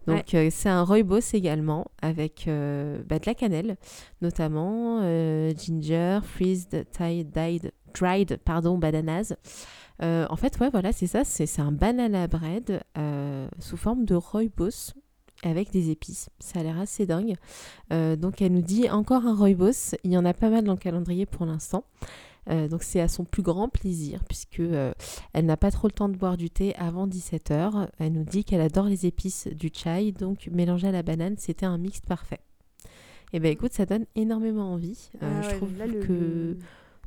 [0.06, 3.76] Donc, euh, c'est un rooibos également avec euh, bah, de la cannelle,
[4.22, 9.34] notamment euh, ginger, freezed, tied, dried, dried pardon, bananas.
[10.00, 11.24] en fait, ouais, voilà, c'est ça.
[11.24, 12.82] C'est un banana bread
[13.58, 14.94] sous forme de rooibos
[15.44, 16.30] avec des épices.
[16.40, 17.34] Ça a l'air assez dingue.
[17.90, 19.94] donc, elle nous dit encore un rooibos.
[20.04, 21.84] Il y en a pas mal dans le calendrier pour l'instant.
[22.50, 24.92] Euh, donc c'est à son plus grand plaisir puisque euh,
[25.32, 27.88] elle n'a pas trop le temps de boire du thé avant 17h.
[27.98, 31.66] Elle nous dit qu'elle adore les épices du chai, donc mélanger à la banane, c'était
[31.66, 32.40] un mix parfait.
[33.30, 35.10] Et eh ben écoute, ça donne énormément envie.
[35.22, 36.56] Euh, ah je trouve que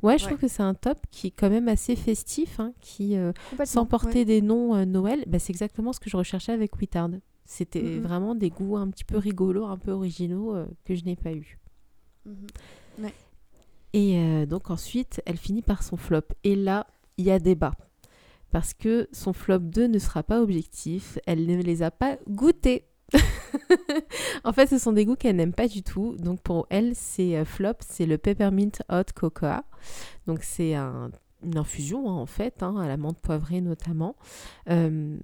[0.04, 3.16] Ouais, je trouve que c'est un top qui est quand même assez festif, hein, qui,
[3.64, 7.10] sans porter des noms Noël, bah, c'est exactement ce que je recherchais avec Wittard.
[7.44, 8.00] C'était mm-hmm.
[8.00, 11.56] vraiment des goûts un petit peu rigolos, un peu originaux que je n'ai pas eu.
[12.28, 13.04] Mm-hmm.
[13.04, 13.14] Ouais.
[13.92, 16.22] Et euh, donc ensuite, elle finit par son flop.
[16.44, 16.86] Et là,
[17.18, 17.72] il y a débat.
[18.50, 21.18] Parce que son flop 2 ne sera pas objectif.
[21.26, 22.86] Elle ne les a pas goûtés.
[24.44, 26.16] en fait, ce sont des goûts qu'elle n'aime pas du tout.
[26.18, 29.64] Donc pour elle, c'est euh, flop, c'est le peppermint hot cocoa.
[30.26, 34.16] Donc c'est une infusion hein, en fait, hein, à la menthe poivrée notamment.
[34.70, 35.18] Euh,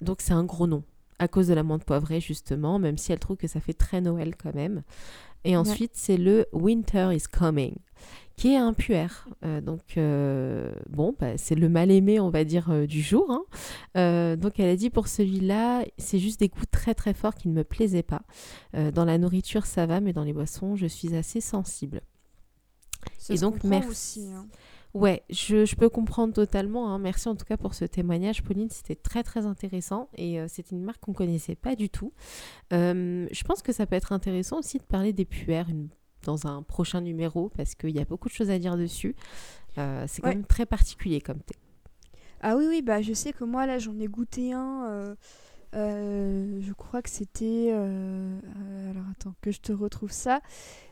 [0.00, 0.84] donc c'est un gros nom
[1.18, 4.00] à cause de la menthe poivrée justement, même si elle trouve que ça fait très
[4.00, 4.82] Noël quand même.
[5.44, 7.74] Et ensuite, c'est le Winter is Coming,
[8.36, 9.06] qui est un puer.
[9.44, 13.26] Euh, donc, euh, bon, bah, c'est le mal-aimé, on va dire, euh, du jour.
[13.30, 14.36] Hein.
[14.36, 17.54] donc, elle a dit pour celui-là, c'est juste des goûts très très forts qui ne
[17.54, 18.22] me plaisaient pas.
[18.74, 22.02] dans la nourriture, ça va, mais dans les boissons, je suis assez sensible.
[23.30, 23.88] Et donc, merci.
[23.88, 24.46] Aussi, hein.
[24.94, 26.92] Ouais, je, peux comprendre totalement.
[26.92, 26.98] Hein.
[26.98, 28.70] Merci en tout cas pour ce témoignage, Pauline.
[28.70, 32.12] C'était très très intéressant et euh, c'est une marque qu'on connaissait pas du tout.
[32.72, 35.68] Euh, je pense que ça peut être intéressant aussi de parler des puères
[36.24, 39.14] dans un prochain numéro parce qu'il y a beaucoup de choses à dire dessus.
[39.76, 41.54] Euh, c'est quand même très particulier comme thé.
[42.40, 45.16] Ah oui, oui, bah je sais que moi là j'en ai goûté un.
[45.74, 47.70] Euh, je crois que c'était.
[47.72, 50.40] Euh, euh, alors attends, que je te retrouve ça.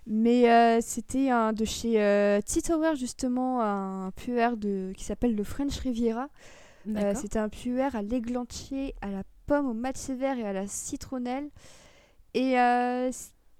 [0.06, 6.28] Mais c'était un de chez Titower, justement, un puer de, qui s'appelle le French Riviera.
[7.14, 11.48] c'était un puer à l'églantier, à la pomme, au match sévère et à la citronnelle.
[12.34, 12.54] Et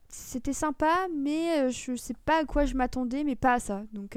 [0.09, 3.83] c'était sympa, mais je sais pas à quoi je m'attendais, mais pas à ça.
[3.93, 4.17] Donc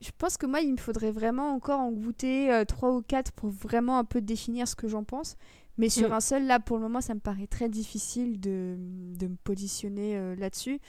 [0.00, 3.50] je pense que moi, il me faudrait vraiment encore en goûter trois ou quatre pour
[3.50, 5.36] vraiment un peu définir ce que j'en pense.
[5.78, 6.12] Mais sur mm.
[6.12, 10.34] un seul, là, pour le moment, ça me paraît très difficile de, de me positionner
[10.36, 10.80] là-dessus.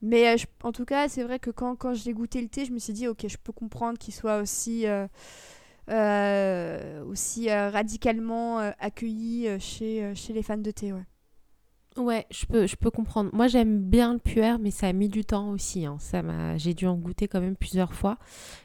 [0.00, 2.78] Mais en tout cas, c'est vrai que quand, quand j'ai goûté le thé, je me
[2.78, 4.86] suis dit, ok, je peux comprendre qu'il soit aussi
[5.90, 10.92] euh, aussi euh, radicalement euh, accueilli chez, chez les fans de thé.
[10.92, 11.04] Ouais.
[11.96, 13.30] Ouais, je peux, je peux comprendre.
[13.32, 15.84] Moi, j'aime bien le puer, mais ça a mis du temps aussi.
[15.84, 15.96] Hein.
[15.98, 18.18] Ça m'a, j'ai dû en goûter quand même plusieurs fois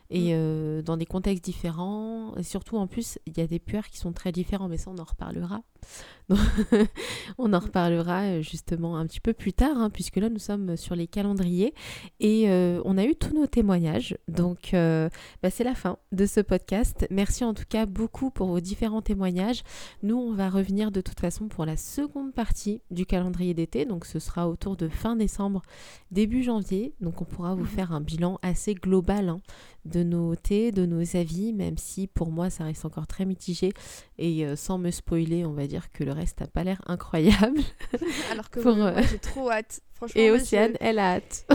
[0.09, 0.83] et mm.
[0.83, 2.35] dans des contextes différents.
[2.37, 4.91] Et surtout, en plus, il y a des puers qui sont très différents, mais ça,
[4.91, 5.61] on en reparlera.
[7.37, 10.75] on en reparlera euh, justement un petit peu plus tard, hein, puisque là nous sommes
[10.75, 11.73] sur les calendriers
[12.19, 14.17] et euh, on a eu tous nos témoignages.
[14.27, 15.09] Donc euh,
[15.41, 17.07] bah, c'est la fin de ce podcast.
[17.11, 19.63] Merci en tout cas beaucoup pour vos différents témoignages.
[20.03, 23.16] Nous, on va revenir de toute façon pour la seconde partie du calendrier
[23.53, 23.85] d'été.
[23.85, 25.61] Donc ce sera autour de fin décembre,
[26.11, 26.93] début janvier.
[27.01, 27.67] Donc on pourra vous mhm.
[27.67, 29.41] faire un bilan assez global hein,
[29.85, 33.73] de nos thés, de nos avis, même si pour moi ça reste encore très mitigé.
[34.17, 37.61] Et sans me spoiler, on va dire que le reste n'a pas l'air incroyable.
[38.31, 39.81] Alors que moi, j'ai trop hâte.
[39.97, 41.47] Franchement, Et Océane, elle a hâte.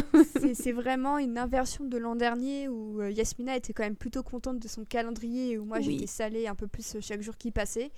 [0.55, 4.59] c'est vraiment une inversion de l'an dernier où euh, Yasmina était quand même plutôt contente
[4.59, 7.93] de son calendrier et où moi j'étais salée un peu plus chaque jour qui passait.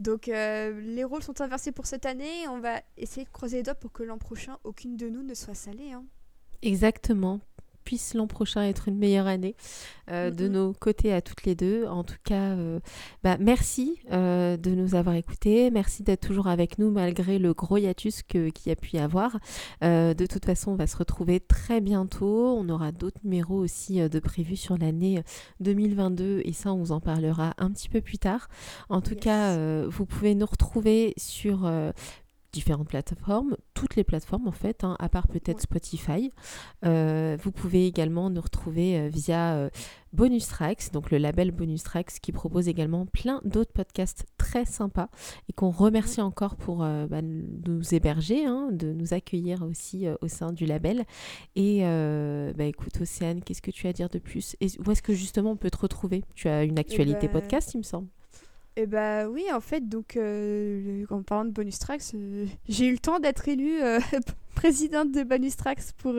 [0.00, 2.48] Donc euh, les rôles sont inversés pour cette année.
[2.48, 5.34] On va essayer de croiser les doigts pour que l'an prochain, aucune de nous ne
[5.34, 5.92] soit salée.
[5.92, 6.04] Hein.
[6.62, 7.40] Exactement
[7.84, 9.54] puisse l'an prochain être une meilleure année
[10.10, 11.86] euh, de nos côtés à toutes les deux.
[11.86, 12.80] En tout cas, euh,
[13.22, 15.70] bah, merci euh, de nous avoir écoutés.
[15.70, 19.38] Merci d'être toujours avec nous malgré le gros hiatus qu'il y a pu y avoir.
[19.82, 22.56] de toute façon, on va se retrouver très bientôt.
[22.56, 25.22] On aura d'autres numéros aussi de prévus sur l'année
[25.60, 28.48] 2022 et ça, on vous en parlera un petit peu plus tard.
[28.88, 29.56] En tout cas,
[29.86, 31.68] vous pouvez nous retrouver sur
[32.54, 36.30] différentes plateformes, toutes les plateformes en fait, hein, à part peut-être Spotify.
[36.84, 39.70] Euh, vous pouvez également nous retrouver euh, via euh,
[40.12, 45.08] Bonus Tracks, donc le label Bonus Tracks qui propose également plein d'autres podcasts très sympas
[45.48, 50.52] et qu'on remercie encore pour bah, nous héberger, hein, de nous accueillir aussi au sein
[50.52, 51.04] du label.
[51.56, 54.54] Et bah, écoute Océane, qu'est-ce que tu as à dire de plus?
[54.60, 56.22] Et Où est-ce que justement on peut te retrouver?
[56.36, 58.06] Tu as une actualité eh ben, podcast il me semble.
[58.76, 62.92] Eh bah oui, en fait, donc euh, en parlant de Bonus Tracks, euh, j'ai eu
[62.92, 64.00] le temps d'être élue euh,
[64.56, 66.14] présidente de Bonus Tracks pour,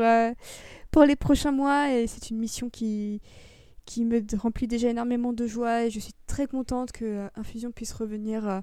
[0.91, 3.21] pour les prochains mois et c'est une mission qui,
[3.85, 7.91] qui me remplit déjà énormément de joie et je suis très contente que Infusion puisse
[7.91, 8.61] revenir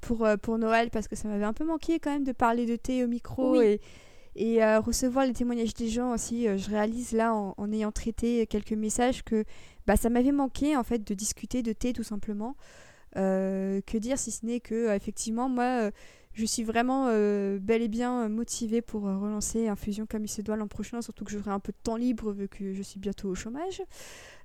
[0.00, 2.76] pour, pour Noël parce que ça m'avait un peu manqué quand même de parler de
[2.76, 3.80] thé au micro et,
[4.36, 6.46] et recevoir les témoignages des gens aussi.
[6.56, 9.44] je réalise là en, en ayant traité quelques messages que
[9.90, 12.54] bah, ça m'avait manqué en fait de discuter de thé tout simplement.
[13.16, 15.90] Euh, que dire si ce n'est que euh, effectivement moi euh,
[16.32, 20.68] je suis vraiment bel et bien motivée pour relancer Infusion comme il se doit l'an
[20.68, 23.34] prochain, surtout que j'aurai un peu de temps libre vu que je suis bientôt au
[23.34, 23.82] chômage.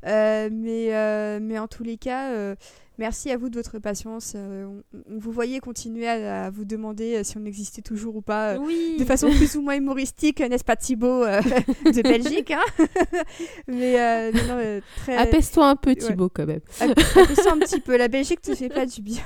[0.03, 2.55] mais, mais en tous les cas,
[2.97, 4.33] Merci à vous de votre patience.
[4.35, 4.67] Euh,
[5.09, 8.97] on, vous voyait continuer à, vous demander euh, si on existait toujours ou pas, euh,
[8.97, 12.63] de façon plus ou moins humoristique, n'est-ce pas Thibaut de Belgique hein
[13.67, 15.17] Mais non, très...
[15.17, 16.61] Apaise-toi un peu Thibaut quand même.
[16.79, 17.97] Apaise-toi un petit peu.
[17.97, 19.25] La Belgique te fait pas du bien.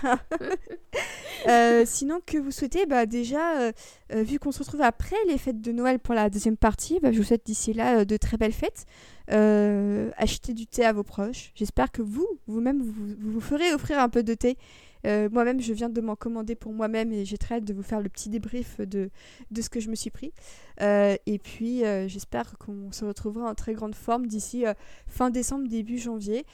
[1.85, 3.71] sinon, que vous souhaitez bah, Déjà,
[4.11, 7.17] vu qu'on se retrouve après les fêtes de Noël pour la deuxième partie, bah, je
[7.17, 8.85] vous souhaite d'ici là de très belles fêtes.
[9.31, 11.51] Euh, achetez du thé à vos proches.
[11.55, 14.57] J'espère que vous, vous-même, vous, vous, ferez offrir un peu de thé
[15.05, 17.83] euh, moi-même, je viens de m'en commander pour moi-même et j'ai très hâte de vous
[17.83, 19.09] faire le petit débrief de,
[19.51, 20.33] de ce que je me suis pris.
[20.81, 24.63] Euh, et puis, euh, j'espère qu'on se retrouvera en très grande forme d'ici
[25.07, 26.45] fin décembre, début janvier.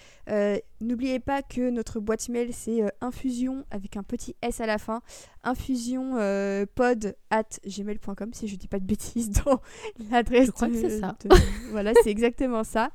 [0.81, 5.01] N'oubliez pas que notre boîte mail, c'est infusion avec un petit S à la fin.
[5.43, 6.15] Infusion
[6.75, 9.61] pod at gmail.com, si je dis pas de bêtises dans
[10.11, 10.47] l'adresse.
[10.47, 11.15] Je crois que c'est ça.
[11.71, 12.89] voilà, c'est exactement ça.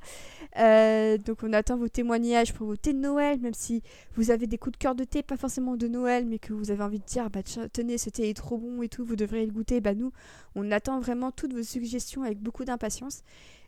[0.56, 3.82] Donc, on attend vos témoignages pour vos thés de Noël, même si
[4.14, 6.70] vous avez des coups de cœur de thé, pas forcément de Noël, mais que vous
[6.70, 7.42] avez envie de dire, bah
[7.72, 10.12] tenez, ce thé est trop bon et tout, vous devriez le goûter, bah nous,
[10.54, 13.22] on attend vraiment toutes vos suggestions avec beaucoup d'impatience.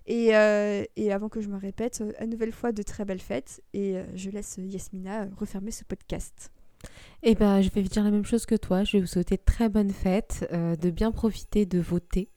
[0.07, 3.62] Et, euh, et, avant que je me répète, à nouvelle fois de très belles fêtes,
[3.72, 6.51] et euh, je laisse Yasmina refermer ce podcast.
[7.22, 8.84] Eh ben, je vais vous dire la même chose que toi.
[8.84, 12.28] Je vais vous souhaiter très bonnes fêtes, euh, de bien profiter de vos thés,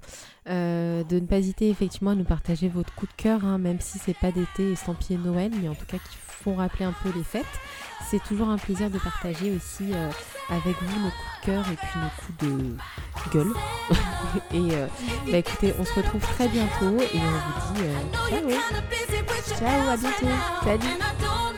[0.45, 3.97] de ne pas hésiter effectivement à nous partager votre coup de cœur, hein, même si
[3.97, 7.23] c'est pas d'été estampillé Noël, mais en tout cas qui font rappeler un peu les
[7.23, 7.45] fêtes.
[8.09, 10.11] C'est toujours un plaisir de partager aussi euh,
[10.49, 13.53] avec vous nos coups de cœur et puis nos coups de gueule.
[14.53, 14.87] et euh,
[15.31, 19.59] bah écoutez, on se retrouve très bientôt et on vous dit euh, ciao.
[19.59, 20.27] Ciao, à bientôt.
[20.63, 21.54] Salut.